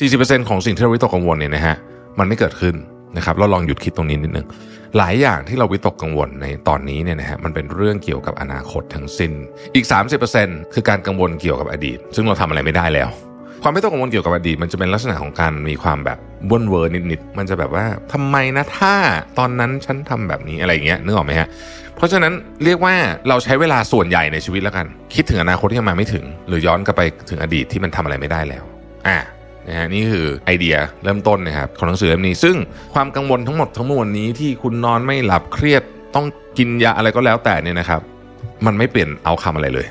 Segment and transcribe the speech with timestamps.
[0.00, 1.76] 40%ของสิ่งที่เราวิตกกังวลเนี่ยนะฮะ
[2.18, 2.74] มันไม่เกิดขึ้น
[3.16, 4.46] นะครับเราลองหยุดคิดตรงนี้นิดนึง
[4.96, 9.32] หลายอย่างที่เราวิตกกังวลในตอนนี้เนี่ยนะฮะมันเป็นเรื่องเกี่ยวกับอนาคตทั้งสิ้น
[9.74, 9.86] อีก
[10.30, 13.08] 30%คือการกังวลเกี่ยวกับอดีต ซึ่งเราทำอะไรไม่ได้แล้ว
[13.62, 16.18] ความไม่ต้องกังวลเกี่ยวกับอดีตมันจะเป็นลักษณะของการมีความแบบ
[16.50, 18.94] ว่นเวอร์นิดๆมันจะแบบว่าทำไมนะถ้า
[19.38, 21.48] ตอนนั้นฉันทำแบบนี้อะไรอย่างเงี้ยนึกออกไหมฮะ
[21.96, 22.32] เพราะฉะนั้น
[22.64, 22.94] เรียกว่า
[23.28, 28.64] เราใช้เวลาส่วนใหญ่ในชีวิตแล้วกัน คิดถึงอนาคตที่ยังมาไม่ถึง หรือย้อนกลับไปถึงอดีตที่มันทำอะไรไม่ได้แล้ว
[29.08, 29.18] อ่า
[29.68, 32.56] นะฮะนี่คือไอเดียเริ่มต้นนะครับของหนังสือเล่มนี้ ซึ่ง
[32.94, 35.82] ความกังวลทั้งหมดทั้งมวลนี้ที่คุณนอนไม่หลับเครียด
[36.14, 36.26] ต้อง
[36.58, 38.00] กินยาอะไรก็แล้วแต่เนี่ยนะครับ
[38.66, 39.86] มันไม่เปลี่ยนเอาคำอะไรเลย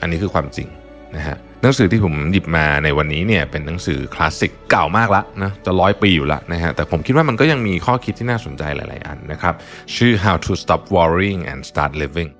[0.00, 0.68] อันนี้คือความจริง
[1.16, 9.54] นะฮะหนังสือที่ผมหยิบมาในวันนี้เนี่ยเป็นหนังสือคลาสสิกเก่ามากละนะจะร้อยปีอยู่ละนะฮะแต่ผมคิดว่ามันก็ยังมีข้อคิดที่น่าสนใจหลาย ๆ อันนะครับ
[9.96, 12.30] ชื่อ How to Stop Worrying and Start Living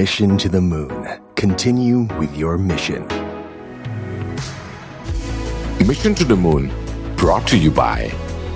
[0.00, 1.06] Mission to the Moon.
[1.34, 3.06] Continue with your mission.
[5.86, 6.72] Mission to the Moon
[7.18, 7.98] brought to you by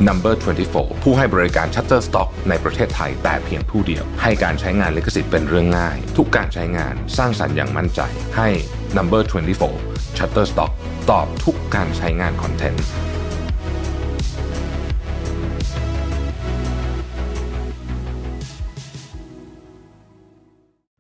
[0.08, 0.32] Number
[0.68, 8.00] 24 ผู้ให้บริการ Shutterstock ในประเทศไทยแต่เพียงผู้เดียว ให้การใช้งานลิขสิทธิ์เป็นเรื่องง่าย ทุกการใช้งานสร้างสรรค์อย่างมั่นใจ
[8.36, 8.48] ให้
[8.96, 9.22] Number
[9.70, 10.72] 24 Shutterstock
[11.10, 12.86] ตอบทุกการใช้งานคอนเทนต์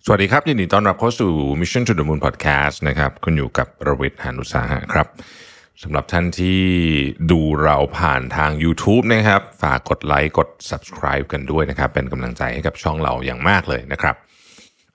[0.08, 5.06] สวัสดีครับยินดีต้อนรับเข้าสู่ Mission to the Moon Podcast นะครับคุณอยู่กับประวิทย์หานุสาหะครับ
[5.82, 6.62] สำหรับท่านที่
[7.30, 14.14] ดูเราผ่านทาง YouTube นะครับ ฝากกดไลค์กด Subscribe กันด้วยนะครับ เป็นกำลังใจให้กับช่องเราอย่างมากเลยนะครับ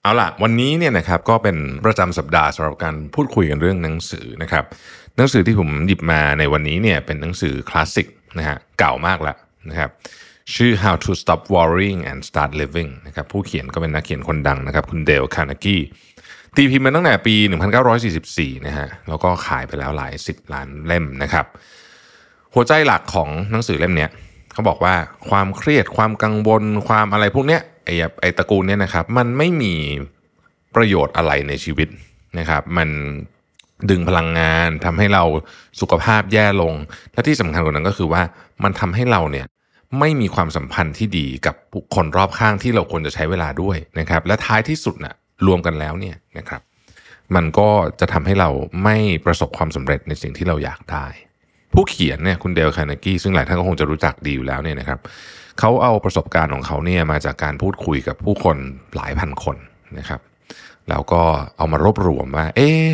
[0.01, 4.65] เอาล่ะ วันนี้เนี่ยนะครับก็เป็นประจำสัปดาห์สำหรับการพูดคุยกันเรื่องหนังสือนะครับ
[5.17, 9.37] หนังสือที่ผมหยิบมาในวันนี้เนี่ยเป็นหนังสือคลาสสิกนะฮะเก่ามากแล้ว
[9.69, 9.89] นะครับ
[10.55, 15.77] ชื่อ How to Stop Worrying and Start Living นะครับผู้เขียนก็เป็นนักเขียนคนดังนะครับ คุณเดลคานากี
[16.55, 17.35] ตีพิมพ์มาตั้งแต่ปี
[18.01, 21.45] 1944 นะฮะแล้วก็ขายไปแล้วหลายสิบล้านเล่มนะครับ
[22.53, 24.07] หัวใจหลักของหนังสือเล่มนี้
[24.53, 24.95] เขาบอกว่า
[25.29, 29.73] ความเครียดความกังวลความอะไรพวกเนี้ยไอ้ไอ้ตระกูลเนี้ยนะครับ มันไม่มี
[30.75, 31.87] ประโยชน์อะไรในชีวิต
[32.39, 32.89] นะครับ มัน
[33.89, 35.23] ดึงพลังงานทำให้เรา
[35.81, 36.73] สุขภาพแย่ลง
[37.13, 38.21] และที่สำคัญกว่านั้นก็คือว่า
[38.63, 39.45] มันทำให้เราเนี่ย
[39.99, 45.15] ไม่มีความสัมพันธ์ที่ดีกับบุคคลรอบข้างที่เราควรจะใช้เวลาด้วยนะครับ และท้ายที่สุดน่ะ
[45.47, 46.61] รวมกันแล้วเนี่ยนะครับ
[47.35, 47.69] มันก็
[47.99, 48.49] จะทำให้เรา
[48.83, 51.05] ไม่ประสบความสำเร็จในสิ่งที่เราอยากได้
[51.73, 54.99] ผู้เขียนเนี่ยคุณเดลคานากี้ซึ่งหลายท่านก็คงจะรู้จักดีอยู่แล้วเนี่ยนะครับ
[55.59, 58.57] เขาเอาประสบการณ์ของเขาเนี่ยมาจากการพูดคุยกับผู้คน
[58.95, 59.57] หลายพันคน
[59.97, 60.21] นะครับ
[60.89, 61.23] แล้วก็
[61.57, 62.89] เอามารวบรวมว่า เอ๊ะ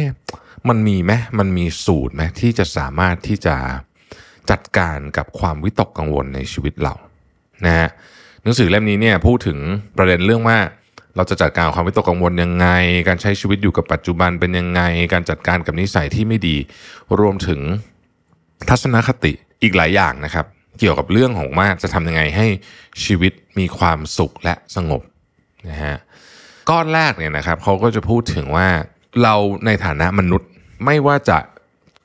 [0.69, 3.56] มันมีไหมมันมีสูตรไหมที่จะสามารถที่จะ
[4.52, 6.94] จัดการกับความวิตกกังวลในชีวิตเรา
[7.66, 7.90] นะฮะ
[8.44, 9.58] หนังสือเล่มนี้เนี่ยพูดถึง
[9.97, 10.58] ประเด็นเรื่องว่า
[11.16, 12.68] เราจะจัดการความวิตกกังวลยังไง
[13.07, 14.81] การใช้ชีวิตอยู่กับปัจจุบันเป็นยังไง
[15.13, 16.56] การจัดการกับนิสัยที่ไม่ดี
[17.19, 17.62] รวมถึง
[18.69, 20.46] ทัศนคติอีกหลายอย่างนะครับ
[20.80, 22.47] เกี่ยวกับเรื่องของว่าจะทำยังไงให้
[23.03, 25.02] ชีวิตมีความสุขและสงบ
[25.69, 25.97] นะฮะ
[26.69, 28.68] ก้อนแรกเนี่ยนะครับเขาก็จะพูดถึงว่า
[29.24, 30.50] เราในฐานะมนุษย์
[30.86, 31.38] ไม่ว่าจะ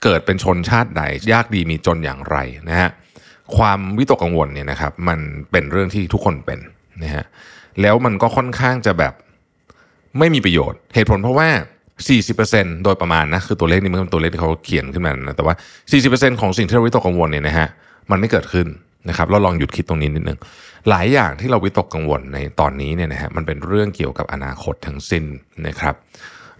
[0.02, 1.02] เกิดเป็นชนชาติใด
[1.32, 2.36] ยากดีมีจนอย่างไร
[2.68, 2.90] นะฮะ
[3.56, 5.18] ความวิตกกังวลเนี่ยนะครับมัน
[5.50, 6.58] เป็นเรื่องที่ทุกคนเป็น
[7.02, 7.24] นะฮะ
[7.80, 9.14] แล้วมันก็ค่อนข้างจะแบบ
[10.18, 11.48] ไม่มีประโยชน์ เหตุผลเพราะว่า
[12.16, 15.54] 40%โดยประมาณนะคือตัวเลขนี้มันเป็นตัวเลขที่เขาเขียนขึ้นมานะแต่ว่า
[15.92, 17.68] 40%ของสิ่งที่เราวิตกกังวลเนี่ยนะฮะ
[18.10, 18.66] มันไม่เกิดขึ้น
[19.08, 20.38] นะครับเราลองหยุดคิดตรงนี้นิดนึง
[20.88, 25.24] หลายอย่างที่เราวิตกกังวลในตอนนี้เนี่ยนะฮะมันเป็นเรื่องเกี่ยวกับอนาคตทั้งสิ้น
[25.66, 25.94] นะครับ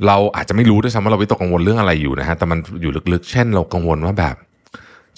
[0.06, 4.36] เราอาจจะไม่รู้ด้วยซ้ำว่าเราวิตกกังวลเรื่องอะไรอยู่นะฮะแต่มันอยู่ลึกๆ เช่นเรากังวลว่าแบบ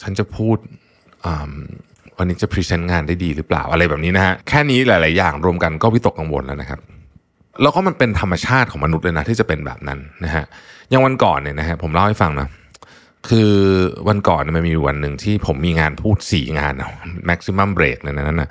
[0.02, 0.56] ฉันจะพูด
[2.18, 6.80] วันนี้จะ present งานได้ดีหรือเปล่าอะไรแบบนี้นะฮะแค่นี้หลาย ๆ อย่างรวมกันก็วิตกกังวลแล้วนะครับ
[7.62, 10.44] แล้วก็มันเป็นธรรมชาติของมนุษย์เลยนะที่จะเป็นแบบนั้นนะฮะ
[10.90, 12.48] อย่างวันก่อนเนี่ยนะฮะผมเล่าให้ฟังนะ
[13.30, 13.52] คือ
[14.08, 16.74] วันก่อนมันมีวันหนึ่งที่ผมมีงานพูดสี่งาน
[17.28, 18.50] maximum break ในนั้นนะ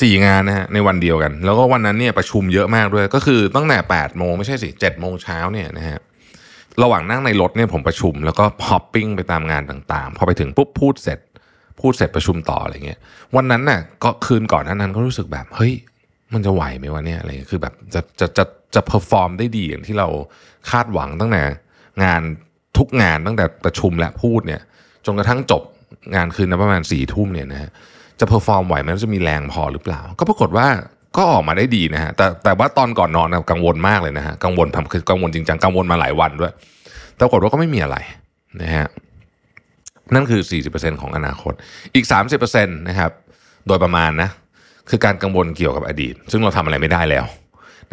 [0.00, 5.98] สี่งานนะฮะในวันเดียวกัน แล้วก็วันนั้นเนี่ยประชุมเยอะมากด้วย ก็คือตั้งแต่8ปดโมงไม่ใช่สิเจ็ดโมงเช้าเนี่ยนะฮะ
[6.82, 11.18] ระหว่างนั่งในรถเนี่ยผมประชุมแล้วก็ฮอปปิ้งไปตามงานต่างๆ พอไปถึงปุ๊บพูดเสร็จ
[11.80, 13.00] พูดเสร็จประชุมต่ออะไรเงี้ย
[13.36, 15.74] วันนั้นน่ะก็คืนก่อนนั้นก็รู้สึกแบบเฮ้ย
[16.32, 20.08] มันจะไหวไหมวะเนี่ยอะไรคือแบบจะจะจะจะ perform ได้ดีอย่างที่เรา
[20.70, 21.42] คาดหวังตั้งแต่
[22.04, 22.22] งาน
[22.82, 24.60] ทุกงานตั้งแต่ประชุมและพูดเนี่ย
[25.06, 25.62] จนกระทั่งจบ
[26.14, 27.70] งานคืนนะประมาณสี่ทุ่มเนี่ยนะฮะ
[28.20, 30.66] จะ perform ไหวไหมจะมีแรงพอหรือเปล่า ก็ปรากฏว่า
[31.16, 36.52] ก็ออกมาได้ดีนะฮะแต่แต่ว่าตอนก่อนนอนกังวลมากเลยนะฮะกังวลทำคือกังวลจริงจังกังวลมาหลายวันด้วย
[37.20, 37.96] ปรากฏว่าก็ไม่มีอะไร
[38.62, 38.86] นะฮะ
[40.14, 40.40] นั่นคือ
[40.72, 41.52] 40%ของอนาคต
[41.94, 42.06] อีก
[42.44, 43.10] 30%นะครับ
[43.66, 44.28] โดยประมาณนะ
[44.90, 47.24] คือการกังวลเกี่ยวกับอดีต ซึ่งเราทำอะไรไม่ได้แล้ว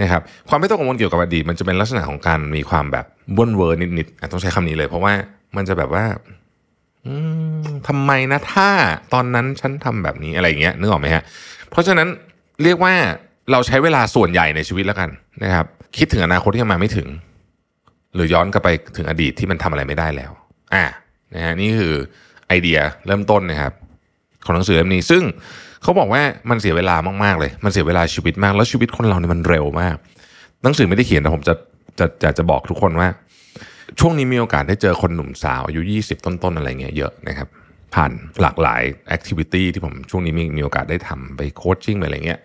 [0.02, 3.06] นะครับความไม่ต้องกังวลเกี่ยวกับอดีตมันจะเป็นลักษณะของการมีความแบบ
[3.36, 5.14] บ้วนเวอร์นิดๆต้องใช้คำนี้เลย เพราะว่า
[5.56, 6.06] มันจะแบบว่า
[7.06, 7.14] อื
[7.60, 8.70] มทำไมนะถ้า
[9.14, 11.24] ตอนนั้นฉันทำแบบนี้อะไรอย่างเงี้ยนึกออกไหมฮะ
[11.70, 12.08] เพราะฉะนั้น
[12.64, 12.94] เรียกว่า
[13.52, 15.10] เราใช้เวลาส่วนใหญ่ในชีวิตแล้วกัน
[15.44, 15.66] นะครับ
[15.98, 17.08] คิดถึงอนาคตที่ยังมาไม่ถึง
[18.16, 20.32] หรือย้อนกลับไปถึงอดีตที่มันทำอะไรไม่ได้แล้ว
[20.74, 20.86] อ่า
[21.36, 21.94] นะฮะนี่คือ
[22.48, 23.74] ไอเดียเริ่มต้นนะครับ
[24.46, 25.24] ของหนังสือเล่มนี้ซึ่ง
[25.84, 29.96] เขาบอกว่ามันเสียเวลามากๆเลย มันเสียเวลาชีวิตมาก แล้วชีวิตคนเราเนี่ยมันเร็วมาก
[30.64, 31.54] หนังสือไม่ได้เขียนแต่ผมจะ
[32.00, 33.08] จะจะจะบอกทุกคนว่า
[34.00, 37.48] ช่วงนี้มีโอกาสได้เจอคนหนุ่มสาวอายุ 20 ต้นๆ อะไรเงี้ยเยอะนะครับ
[37.94, 38.12] ผ่าน
[38.42, 42.40] หลากหลายแอคทิวิตี้ที่ผมช่วงนี้มีมีโอกาสได้ทำไปโคชชิ่งไปอะไรเงี้ย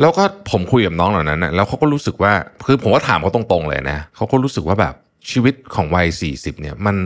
[0.00, 2.32] แล้วก็ผมคุยกับน้องเหล่านั้นนะแล้วเขาก็รู้สึกว่า
[2.66, 4.94] คือผมก็ถามเขาตรงๆเลยนะเขาก็รู้สึกว่าแบบ
[5.30, 6.96] ชีวิตของวัย40เนี่ยมัน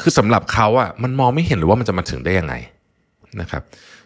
[0.00, 2.54] คือสำหรับเขาอะมันมองไม่เห็นหรือว่ามันจะมาถึงได้ยังไง
[3.40, 3.62] นะครับ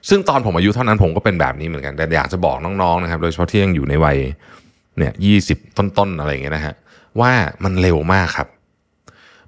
[0.09, 4.19] ซึ่งตอนผมอายุเท่านั้นผมก็เป็นแบบนี้เหมือนกัน แต่อยากจะบอกน้องๆนะครับ โดยเฉพาะที่ยังอยู่ในวัย
[4.99, 6.75] เนี่ยยี่สิบต้นๆอะไรอย่างเงี้ยนะฮะ
[7.21, 7.33] ว่า
[7.65, 8.49] มันเร็วมากครับ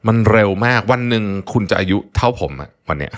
[0.07, 3.13] มันเร็วมากวันหนึ่งคุณจะอายุเท่าผมอะวันเนี้ย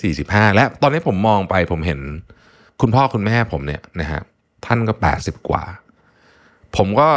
[0.00, 2.00] สี่สิบห้าและตอนนี้ผมมองไปผมเห็น
[2.80, 4.20] คุณพ่อคุณแม่ผมเนี่ยนะฮะ
[4.66, 5.64] ท่านก็แปดสิบกว่า
[6.76, 7.08] ผมก็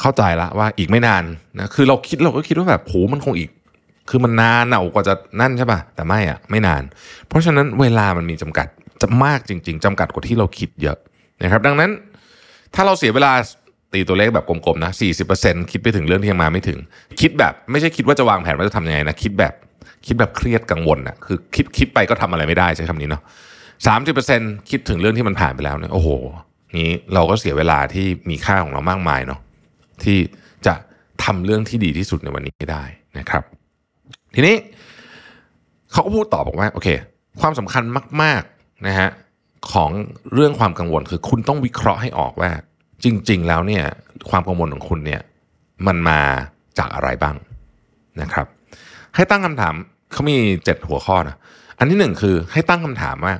[0.00, 1.24] เข้าใจละว่าอีกไม่นาน
[1.58, 3.50] นะคือเราคิดเราก็คิดว่าแบบโหมันคงอีก
[4.08, 6.82] คือมันนานเอากว่าจะนั่นใช่ป่ะแต่ไม่อะไม่นาน
[7.28, 8.66] เพราะฉะนั้นเวลามันมีจำกัด
[9.02, 10.98] จะมากจริง ๆจำกัดกว่าที่เราคิดเยอะ
[11.42, 11.90] นะครับ ดังนั้น
[12.74, 13.32] ถ้าเราเสียเวลา
[13.92, 14.92] ตีตัวเลขแบบกลมๆนะ
[15.32, 16.78] 40%คิดไปถึงเรื่องที่ยังมาไม่ถึง
[17.20, 19.54] คิดแบบไม่ใช่คิดว่าจะวางแผนว่าจะทำยังไงนะ คิดแบบ
[20.06, 23.22] คิดแบบเครียดกังวลนะคือคิดคิดไปก็ทำอะไรไม่ได้ใช้คำนี้เนาะ
[23.86, 24.40] สามสิบเปอร์เซ็น
[24.70, 26.08] คิดถึงเรื่องที่มันผ่านไปแล้วเนี่ยโอ้โห
[26.78, 29.40] นี้เราก็เสียเวลาที่มีค่าของเรามากมายเนาะ
[30.04, 30.18] ที่
[30.66, 30.74] จะ
[31.24, 32.84] ทำเรื่องที่ดีที่สุดในวันนี้ได้
[33.18, 33.44] นะครับ
[34.34, 34.56] ทีนี้
[35.92, 36.88] เขาก็พูดต่อบอกว่าโอเค
[37.40, 37.84] ความสำคัญ
[38.22, 39.10] มากๆนะฮะ
[39.72, 39.90] ของ
[40.34, 42.50] เรื่องความกังวลคือคุณต้องวิเคราะห์ให้ออกว่า
[43.04, 43.84] จริง ๆ แล้วเนี่ย
[44.30, 45.20] ความกังวลของคุณเนี่ย
[45.86, 46.20] มันมา
[46.78, 47.36] จากอะไรบ้าง
[48.22, 48.46] นะครับ
[49.14, 49.74] ให้ตั้งคำถาม
[50.12, 51.36] เขามีเจ็ดหัวข้อนะ
[51.78, 53.34] อันที่หนึ่งคือให้ตั้งคำถามว่า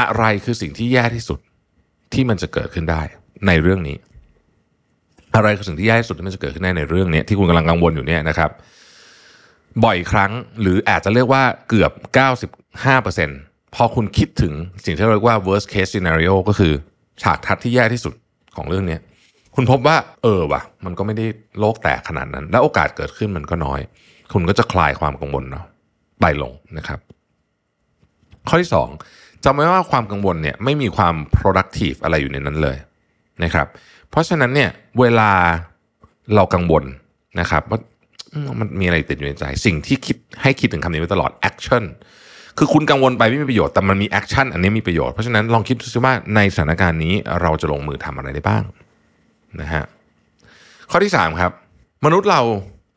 [0.00, 1.38] อะไรคือสิ่งที่แย่ที่สุด
[2.12, 3.02] ที่มันจะเกิดขึ้นได้
[3.46, 3.96] ในเรื่องนี้
[5.34, 8.50] อะไรคือสิ่งที่แย่ที่สุดที่มันจะเกิดขึ้นได้ในเรื่องนี้ที่คุณกำลังกังวลอยู่เนี่ยนะครับ
[9.84, 11.92] บ่อยครั้ง หรืออาจจะเรียกว่าเกือบ
[12.62, 14.52] 95%พอคุณคิดถึง
[14.84, 16.72] สิ่งที่เราเรียกว่า worst case scenario ก็คือ
[17.22, 18.14] ฉากทัดที่แย่ที่สุด
[18.56, 18.98] ของเรื่องนี้
[19.54, 21.26] คุณพบว่าเออว่ะมันก็ไม่ได้
[21.58, 23.80] โลกแตกขนาดนั้น และโอกาสเกิดขึ้นมันก็น้อย
[24.32, 25.64] คุณก็จะคลายความกังวลเนาะ
[26.20, 26.98] ไปลงนะครับ
[28.48, 28.88] ข้อที่สอง
[29.44, 32.76] จำไว้ว่าความกังวลเนี่ยไม่มีความ productive อะไรอยู่ในนั้นเลย
[33.44, 33.66] นะครับ
[34.10, 34.70] เพราะฉะนั้นเนี่ย
[35.00, 35.30] เวลา
[36.34, 36.84] เรากังวล
[37.40, 37.78] นะครับว่า
[38.60, 41.84] มันมีอะไรติดอยู่ในใจ สิ่งที่คิดให้คิดถึงคำนี้ไว้ตลอด action
[42.58, 48.62] คือคุณกังวลไปไม่มีประโยชน์แต่มันมี action อันนี้มีประโยชน์เพราะฉะนั้นลองคิดดูซิว่าในสถานการณ์นี้เราจะลงมือทำอะไรได้บ้าง
[49.60, 49.84] นะฮะ
[50.90, 51.52] ข้อที่ 3 ครับ
[52.04, 52.40] มนุษย์เรา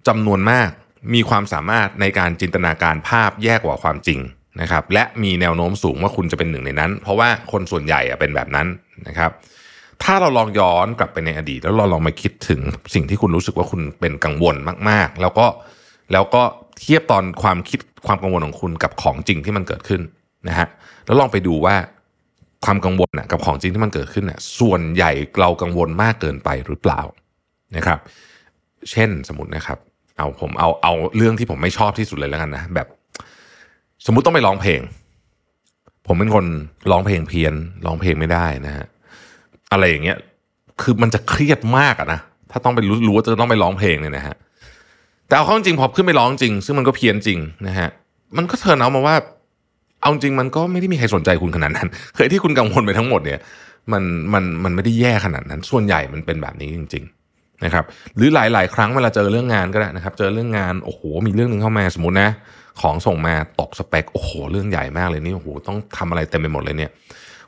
[0.08, 0.70] จำนวนมาก
[1.14, 4.20] มีความสามารถในการจินตนาการภาพแยกกว่าความจริง
[4.62, 8.68] นะครับ และมีแนวโน้มสูงว่าคุณจะเป็นหนึ่งในนั้น เพราะว่าคนส่วนใหญ่เป็นแบบนั้น
[9.08, 9.32] นะครับ
[10.03, 12.62] ถ้าเราลองย้อนกลับไปในอดีต แล้วเราลองมาคิดถึง
[12.94, 14.56] สิ่งที่คุณรู้สึกว่าคุณเป็นกังวล
[14.89, 15.45] มาก ๆ แล้วก็
[16.13, 16.42] แล้วก็
[16.80, 20.01] เทียบตอนความคิดความกังวลของคุณกับของจริงที่มันเกิดขึ้น
[20.47, 20.68] นะฮะ
[21.06, 21.75] แล้วลองไปดูว่า
[22.65, 27.01] ความกังวลนะกับของจริงที่มันเกิดขึ้นนะส่วนใหญ่เรากังวลมากเกินไปหรือเปล่า
[27.75, 28.00] นะครับ
[28.91, 29.77] เช่นสมมตินะครับ
[30.18, 32.88] เอาผมเอาเอาเรื่องที่ผมไม่ชอบที่สุดเลยแล้วกันนะแบบ
[34.05, 34.81] สมมุติต้องไปร้องเพลง
[36.08, 36.46] ผมเป็นคน
[36.91, 37.53] ร้องเพลงเพี้ยน
[37.86, 38.86] ร้องเพลงไม่ได้นะฮะ
[39.75, 40.17] อะไรอย่างเงี้ย
[40.82, 42.20] คือมันจะเครียดมากอะนะ
[42.51, 44.36] ถ้าต้องไปรู้รู้ว่าจะต้องไปร้องเพลงเนี่ยนะฮะ
[45.27, 47.89] แต่เอาเข้าจริงพอขึ้นไปร้องจริง ซึ่งมันก็เพี้ยนจริงนะฮะ
[48.38, 49.15] มันก็เทินเอามาว่า
[50.01, 53.39] เอาจริงมันก็ไม่ได้มีใครสนใจคุณขนาดนั้น เคยที่คุณกังวลไปทั้งหมดเนี่ย
[53.91, 54.03] มัน
[54.34, 57.03] มันมันไม่ได้แย่ขนาดนั้น ส่วนใหญ่มันเป็นแบบนี้จริง
[57.34, 57.84] ๆ นะครับ
[58.15, 62.29] หรือหลาย ๆ ครั้งเวลาเจอเรื่องงานก็ได้นะครับ เจอเรื่องงาน โอ้โห มีเรื่องหนึ่งเข้ามาสมมตินะ
[62.82, 66.91] ของส่งมาตกสเปค โอ้โห เรื่องใหญ่มากเลยนี่ โอ้โห ต้องทำอะไรเต็มไปหมดเลยเนี่ย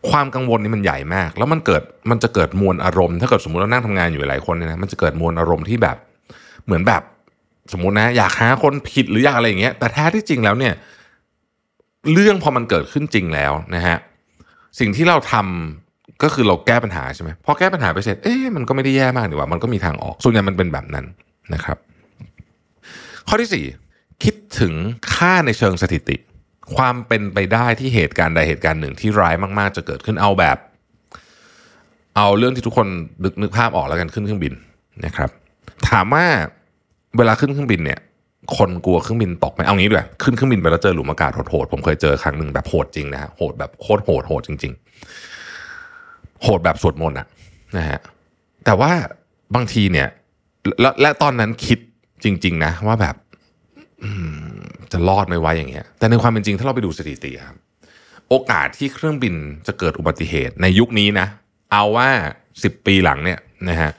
[0.09, 5.97] ความกังวลนี่มันใหญ่มาก แล้วมันเกิดมันจะเกิดมวลอารมณ์ ถ้าเกิดสมมติเรานั่งทำงานอยู่หลายคนเนี่ยนะมันจะเกิดมวลอารมณ์ที่แบบ
[6.65, 7.01] เหมือนแบบ
[7.73, 10.73] สมมตินะ อยากหาคนผิดหรืออยากอะไรอย่างเงี้ย แต่แท้ที่จริงแล้วเนี่ย
[12.13, 13.97] เรื่องพอมันเกิดขึ้นจริงแล้วนะฮะ
[14.79, 21.05] สิ่งที่เราทำก็คือเราแก้ปัญหาใช่ไหมพอแก้ปัญหาไปเสร็จเอ๊ะมันก็ไม่ได้แย่มากดีว่ามันก็มีทางออกส่วนใหญ่มันเป็นแบบนั้น
[21.53, 21.77] นะครับ
[23.27, 23.65] ข้อที่สี่
[24.23, 24.73] คิดถึง
[25.13, 26.17] ค่าในเชิงสถิติ
[26.75, 30.57] ความเป็นไปได้ที่เหตุการณ์ใดเหตุการณ์หนึ่งที่ร้ายมากๆ จะเกิดขึ้นเอาแบบ
[32.15, 32.87] เอาเรื่องที่ทุกคน
[33.23, 34.53] นึกนึกภาพออกแล้วกันขึ้นเครื่องบิน
[35.05, 35.29] นะครับ
[35.89, 36.25] ถามว่า
[37.17, 37.99] เวลาขึ้นเครื่องบินเนี่ย
[38.57, 44.73] คนกลัวเครื่องบินตกไหมเอางี้ด้วยขึ้นเครื่องบินไปแล้วเจอหลุมอากาศโหดๆผมเคยเจอครั้งหนึ่งแบบโหดจริงนะฮะโหดแบบโคตรโหดโหดจริง
[45.57, 47.27] ๆ โหดแบบสวดมนต์อะ
[47.77, 47.99] นะฮะ
[48.65, 48.91] แต่ว่า
[49.55, 50.07] บางทีเนี่ย
[50.81, 51.79] และและตอนนั้นคิด
[52.23, 53.15] จริง ๆ นะ ว่าแบบ
[54.91, 57.55] จะรอดไหมวะอย่างเงี้ย แต่ในความเป็นจริงถ้าเราไปดูสถิติครับ
[58.29, 59.35] โอกาสที่เครื่องบิน
[59.67, 61.27] จะเกิดอุบัติเหตุในยุคนี้นะ
[61.71, 62.09] เอาว่า
[62.63, 63.39] สิบปีหลังเนี่ย
[63.69, 63.91] นะฮะ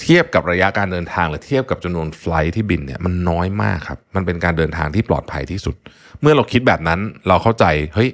[0.00, 5.76] เทียบกับระยะการเดินทาง หรือเทียบกับจำนวนไฟล์ที่บินเนี่ยมันน้อยมากครับ มันเป็นการเดินทางที่ปลอดภัยที่สุด
[6.20, 7.64] เมื่อเราคิดแบบนั้นเราเข้าใจ
[7.94, 8.10] เฮ้ย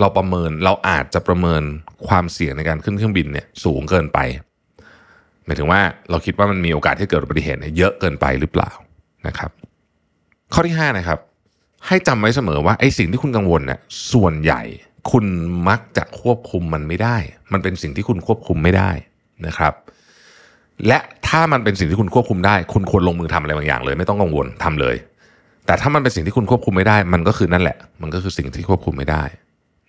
[0.00, 1.62] เราประเมินเราอาจจะประเมิน
[2.08, 4.18] ความเสี่ยงในการขึ้นเครื่องบินเนี่ยสูงเกินไป
[5.44, 5.80] หมายถึงว่า
[6.10, 8.70] เราคิดว่ามันมีโอกาสที่เกิดอุบัติเหตุเยอะเกินไปหรือเปล่า
[9.26, 9.50] นะครับ
[10.52, 11.18] ข้อที่5นะครับ
[11.86, 13.78] ให้จำไว้เสมอว่าไอ้สิ่งที่คุณกังวลเนี่ย
[14.12, 14.62] ส่วนใหญ่
[15.10, 15.24] คุณ
[15.68, 17.16] มักจะควบคุมมันไม่ได้
[17.52, 18.90] มันเป็นสิ่งที่คุณควบคุมไม่ได้
[19.46, 19.72] นะครับ
[20.86, 24.96] และถ้ามันเป็นสิ่งที่คุณควบคุมได้ คุณควรลงมือทำอะไรบางอย่างเลย ไม่ต้องกังวลทำเลย
[25.66, 29.22] แต่ถ้ามันเป็นสิ่งที่คุณควบคุมไม่ได้ มันก็คือนั่นแหละ มันก็คือสิ่งที่ควบคุมไม่ได้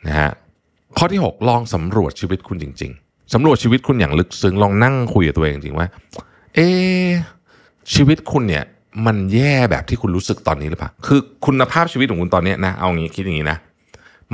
[0.07, 0.31] นะฮะ
[0.97, 5.87] ข้อที่ 6 ลองสำรวจชีวิตคุณจริง ๆสำรวจชีวิตคุณอย่างลึกซึ้งลองนั่งคุยกับตัวเองจริงว่า
[6.55, 6.59] เอ
[7.93, 8.63] ชีวิตคุณเนี่ย
[9.05, 13.57] มันแย่แบบที่คุณรู้สึกตอนนี้หรือเปล่า คือคุณภาพชีวิตของคุณตอนนี้นะ เอางี้คิดอย่างนี้นะ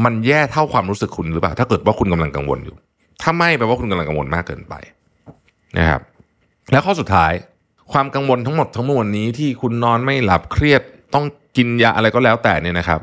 [0.04, 2.76] มันแย่เท่าความรู้สึกคุณหรือเปล่า ถ้าเกิดว่าคุณกำลังกังวลอยู่
[3.22, 4.74] ถ้าไม่แปลว่าคุณกำลังกังวลมากเกินไป
[5.78, 6.02] นะครับ
[6.72, 7.32] แล้วข้อสุดท้าย
[7.92, 10.82] ความกังวลทั้งหมดทั้งมวลนี้ที่คุณนอนไม่หลับเครียด
[11.14, 11.26] ต้อง
[11.58, 13.00] กินยาอะไรก็แล้วแต่เนี่ยนะครับ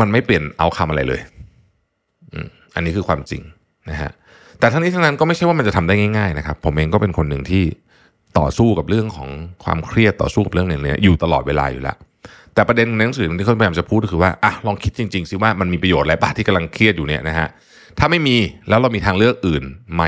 [0.00, 1.20] มันไม่เปลี่ยนเอาคำอะไรเลย
[2.74, 3.42] อันนี้คือความจริง
[3.90, 4.10] นะฮะ
[4.58, 7.64] แต่ทั้งนี้ทั้งนั้นก็ไม่ใช่ว่ามันจะทำได้ง่ายๆนะครับ ผมเองก็เป็นคนหนึ่งที่
[8.38, 9.30] ต่อสู้กับเรื่องของ
[9.64, 11.96] ความเครียดต่อสู้กับเรื่องนี้อยู่ตลอดเวลาอยู่แล้ว
[12.54, 17.48] แต่ประเด็นในหนังสือที่เขาพยายามจะพูดก็คือว่าอะลองคิดจริงๆสิว่ามันมีประโยชน์อะไรบ้างที่กำลังเครียดอยู่เนี่ยนะฮะ
[17.98, 18.36] ถ้าไม่มี
[18.68, 19.64] แล้วเรามีทางเลือกอื่น
[19.94, 20.02] ไหม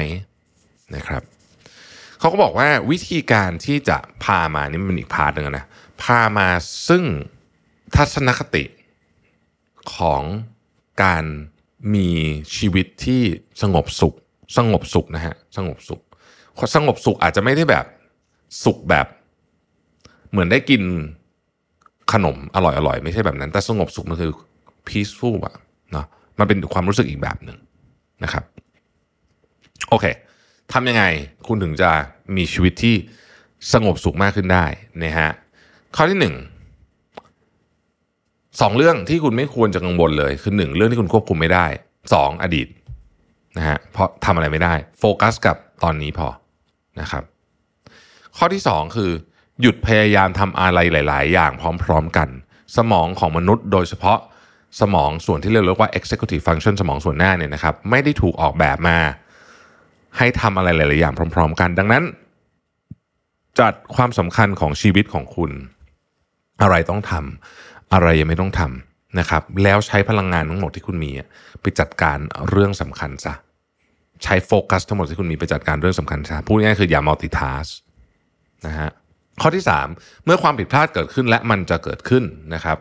[0.97, 1.23] นะครับ
[2.21, 5.67] เขาก็บอกว่าวิธีการที่จะพามานี่มันอีกพาร์ทหนึ่งนะ
[6.03, 6.49] พามา
[6.89, 7.05] ซึ่ง
[7.97, 8.65] ทัศนคติ
[9.95, 10.23] ของ
[11.03, 11.25] การ
[11.95, 12.11] มี
[12.57, 13.23] ชีวิตที่
[13.63, 14.15] สงบสุข
[14.57, 16.01] สงบสุขนะฮะสงบสุข
[16.75, 17.85] สงบสุขอาจจะไม่ได้แบบ
[18.65, 19.07] สุขแบบ
[20.31, 20.83] เหมือนได้กิน
[22.13, 24.33] ขนมอร่อยอร่อยไม่ใช่แบบนั้น แต่สงบสุขมันคือ
[24.89, 25.55] peaceful อะ
[25.93, 26.07] เนาะ
[26.39, 27.59] มันเป็นความรู้สึกอีกแบบหนึ่ง
[28.25, 28.45] นะครับ
[29.89, 30.07] โอเค
[30.73, 31.05] ทำยังไง
[31.47, 31.91] คุณถึงจะ
[32.37, 32.95] มีชีวิตที่
[33.73, 34.65] สงบสุขมากขึ้นได้
[35.03, 35.31] นะฮะ
[35.97, 36.35] ข้อที่หนึ่ง
[38.61, 41.67] สองเรื่องที่คุณไม่ควรจะกังวลเลยคือหนึ่งเรื่องที่คุณควบคุมไม่ได้
[42.15, 42.69] สองอดีต
[43.57, 46.29] นะฮะเพราะทำอะไรไม่ได้ โฟกัสกับตอนนี้พอ
[47.01, 47.23] นะครับ
[48.39, 49.11] ข้อที่สองคือ
[49.61, 51.53] หยุดพยายามทำอะไรหลาย ๆ อย่าง
[51.85, 52.29] พร้อม ๆ กัน
[52.77, 54.19] สมองของมนุษย์โดยเฉพาะ
[54.81, 58.99] สมองส่วนที่เรียกว่า executive function สมองส่วนหน้าเนี่ยนะครับไม่ได้ถูกออกแบบมา
[60.17, 62.05] ให้ทำอะไรหลาย ๆ อย่างพร้อม ๆ กัน ดังนั้น
[63.61, 65.51] จัดความสำคัญของชีวิตของคุณ
[66.63, 71.11] อะไรต้องทำอะไรยังไม่ต้องทำนะครับ แล้วใช้พลังงานทั้งหมดที่คุณมี
[71.61, 72.19] ไปจัดการ
[72.51, 73.35] เรื่องสำคัญซะ
[74.23, 77.71] ใช้โฟกัสทั้งหมดที่คุณมีไปจัดการเรื่องสำคัญซะพูดง่ายๆคืออย่า multitask
[78.67, 78.91] นะฮะ
[79.41, 82.25] ข้อที่ 3 เมื่อความผิดพลาดเกิดขึ้นและมันจะเกิดขึ้น
[82.55, 82.79] นะครับ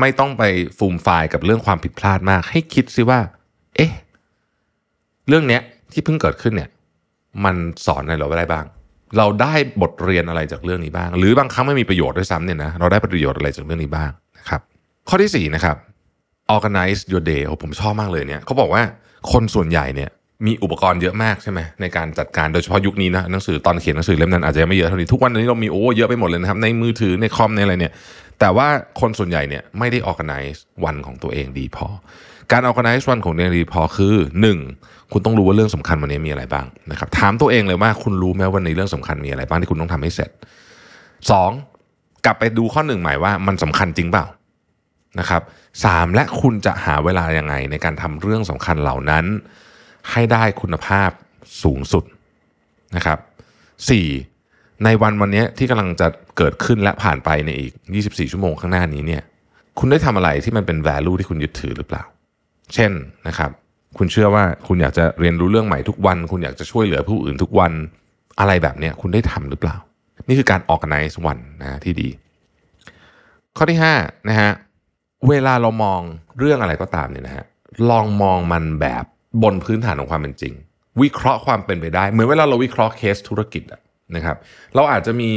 [0.00, 0.42] ไม่ต้องไป
[0.78, 3.20] ฟูมไฟล์กับเรื่องความผิดพลาดมาก ให้คิดซิว่า
[3.76, 3.92] เอ๊ะ
[5.28, 6.70] เรื่องเนี้ยที่เพิ่งเกิดขึ้นเนี่ย
[7.44, 7.56] มัน
[7.86, 8.64] สอนอะไรเราได้บ้าง
[9.18, 14.60] เราได้บทเรียนอะไรจากเรื่องนี้บ้าง หรือบางครั้งไม่มีประโยชน์ด้วยซ้ำเนี่ยนะเราได้ประโยชน์อะไรจากเรื่องนี้บ้างนะครับ
[15.08, 15.76] ข้อที่4นะครับ
[16.56, 18.82] organize your day ผมชอบมากเลยเนี่ยเขาบอกว่า
[19.32, 20.10] คนส่วนใหญ่เนี่ย
[20.46, 27.92] มีอุปกรณ์เยอะมากใช่ไหมในการจัดการโดยเฉพาะยุคนี้นะหนังสือตอนเขียนหนังสือเล่มนั้นอาจจะไม่เยอะเท่านี้ทุกวันนี้เรามีโอ้เยอะไปหมดเลยนะครับในมือถือในคอมในอะไรเนี่ย
[28.40, 28.68] แต่ว่า
[29.00, 31.86] คนส่วนใหญ่เนี่ยไม่ได้ organize วันของตัวเองดีพอ
[32.52, 34.14] การ organize วันของตัวเองดีพอคือ
[34.64, 35.12] 1.
[35.12, 40.30] คุณต้องรู้ว่าเรื่องสำคัญวันนี้มีอะไรบ้างนะครับถามตัวเองเลยว่าคุณรู้ไหมวันนี้เรื่องสำคัญมีอะไรบ้างที่คุณต้องทำให้เสร็จ
[41.06, 42.24] 2.
[42.24, 44.26] กลับไปดูข้อหนึ่งใหม่ว่ามันสำคัญจริงเปล่า
[45.20, 45.42] นะครับ
[45.84, 49.24] สามและคุณจะหาเวลายังไงในการทำเรื่องสำคัญเหล่านั้น
[50.12, 51.10] ให้ได้คุณภาพ
[51.62, 52.04] สูงสุด
[52.96, 53.18] นะครับ
[54.00, 54.84] 4.
[54.84, 57.72] ในวันวันนี้ที่กำลังจะเกิดขึ้นและผ่านไปในอีก
[58.04, 59.22] 24 ชั่วโมงข้างหน้านี้เนี่ย
[59.78, 62.04] คุณได้ทำอะไรที่มันเป็น value ที่คุณยึดถือหรือเปล่า
[62.74, 62.92] เช่น
[63.28, 63.50] นะครับ
[63.98, 67.72] คุณเชื่อว่าคุณอยากจะเรียนรู้เรื่องใหม่ทุกวัน คุณอยากจะช่วยเหลือผู้อื่นทุกวัน
[68.40, 69.76] อะไรแบบนี้คุณได้ทำหรือเปล่า
[70.28, 72.08] นี่คือการ organize วันนะที่ดี
[73.56, 74.50] ข้อที่5นะฮะ
[75.28, 76.00] เวลาเรามอง
[76.38, 77.44] เรื่องอะไรก็ตามเนี่ยนะฮะ
[77.90, 79.04] ลองมองมันแบบ
[79.42, 80.54] บนพื้นฐานของความเป็นจริง
[81.02, 83.62] วิเคราะห์ความเป็นไปได้ เหมือนเวลาเราวิเคราะห์เคสธุรกิจ
[84.16, 84.36] นะครับ
[84.74, 85.30] เราอาจจะมี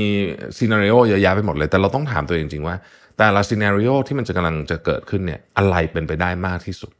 [0.58, 2.75] scenario เยอะแยะไปหมดเลย แต่เราต้องถามตัวเองจริงว่า
[3.18, 6.91] แต่ละ scenario ที่มันจะกำลังจะเกิดขึ้นเนี่ยอะไรเป็นไปได้มากที่สุด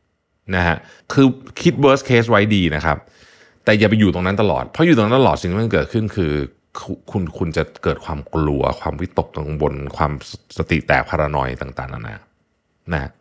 [0.56, 0.78] นะฮะ
[1.14, 1.28] คือ
[1.62, 2.98] คิด worst case ไว้ดีนะครับ
[3.66, 6.34] แต่อย่าไปอยู่ตรงนั้นตลอด เพราะอยู่ตรงนั้นตลอดสิ่งที่มันเกิดขึ้นคือ
[7.12, 10.12] คุณคุณจะเกิดความกลัว ความวิตกกังวลความ
[10.58, 12.16] สติแตก paranoid ต่างๆนานา
[12.94, 13.12] นะ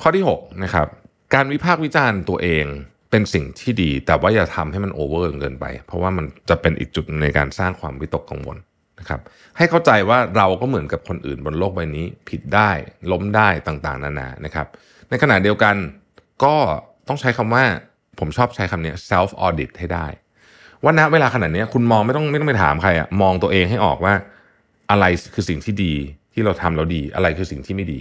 [0.00, 0.88] ข้อที่6นะครับ
[1.32, 2.64] การวิพากษ์วิจารณ์ตัวเอง
[3.10, 8.56] เป็นสิ่งที่ดี แต่ว่าอย่าทำให้มันโอเวอร์เกินไป เพราะว่ามันจะเป็นอีกจุดในการสร้างความวิตกกังวล
[9.00, 9.20] นะครับ
[9.56, 12.70] ให้เข้าใจว่าเราก็เหมือนกับคนอื่นบนโลกใบนี้ ผิดได้
[13.12, 14.66] ล้มได้ต่างๆ นานานะครับ
[15.10, 15.76] ในขณะเดียวกัน
[16.44, 16.56] ก็
[17.08, 17.64] ต้องใช้คำว่า
[18.18, 20.06] ผมชอบใช้คำนี้ self audit ให้ได้
[20.82, 24.14] ว่าณเวลาขนาดนี้คุณมองไม่ต้องไม่ต้องไปถามใครอะมองตัวเองให้ออกว่า
[24.90, 25.04] อะไร
[25.34, 25.94] คือสิ่งที่ดี
[26.34, 28.00] ที่เราทำแล้วดี อะไรคือสิ่งที่ไม่ดี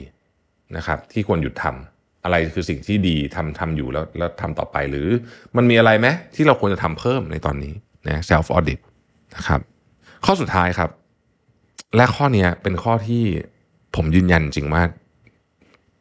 [0.77, 1.93] นะครับ ที่ควรหยุดทำ
[2.24, 5.08] อะไรคือสิ่งที่ดีทำทำอยู่แล้วแล้วทำต่อไปหรือ
[5.56, 7.74] มันมีอะไรไหมที่เราควรจะทำเพิ่มในตอนนี้
[8.08, 8.80] นะ self audit
[9.36, 9.62] นะครับ
[10.25, 10.89] ข้อสุดท้ายครับ
[11.96, 13.24] และข้อนี้เป็นข้อที่
[13.96, 14.84] ผมยืนยันจริงว่า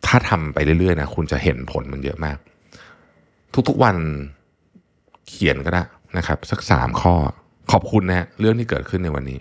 [0.07, 2.38] ถ้าทำไปเรื่อยๆนะคุณจะเห็นผลมันเยอะมาก
[3.69, 3.97] ทุกๆวัน
[5.29, 5.83] เขียนก็ได้
[6.17, 7.14] นะครับ สักสามข้อ
[7.73, 9.41] ขอบคุณนะเรื่องที่เกิดขึ้นในวันนี้